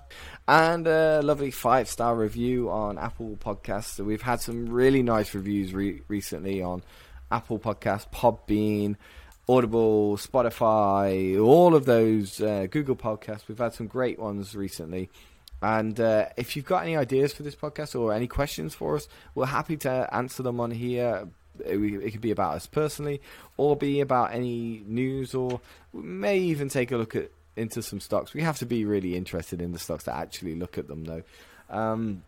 [0.48, 3.96] and a lovely five star review on Apple Podcasts.
[3.96, 6.82] So we've had some really nice reviews re- recently on
[7.30, 8.96] Apple Podcasts, Podbean.
[9.48, 13.48] Audible, Spotify, all of those, uh, Google Podcasts.
[13.48, 15.10] We've had some great ones recently.
[15.62, 19.08] And uh, if you've got any ideas for this podcast or any questions for us,
[19.34, 21.28] we're happy to answer them on here.
[21.64, 23.20] It, it could be about us personally,
[23.56, 25.60] or be about any news, or
[25.92, 28.32] may even take a look at into some stocks.
[28.32, 31.22] We have to be really interested in the stocks to actually look at them, though.
[31.68, 32.22] Um,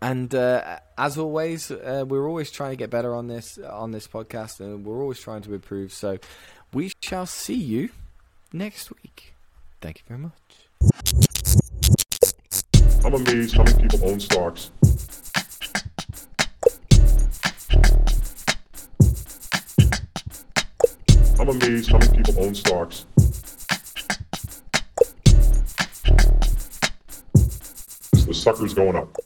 [0.00, 4.08] and uh, as always, uh, we're always trying to get better on this on this
[4.08, 5.92] podcast, and we're always trying to improve.
[5.92, 6.18] So
[6.72, 7.90] we shall see you
[8.52, 9.34] next week.
[9.80, 11.31] Thank you very much.
[13.04, 14.70] I'm amazed how many people own stocks.
[21.40, 23.06] I'm amazed how many people own stocks.
[28.24, 29.16] The sucker's going up.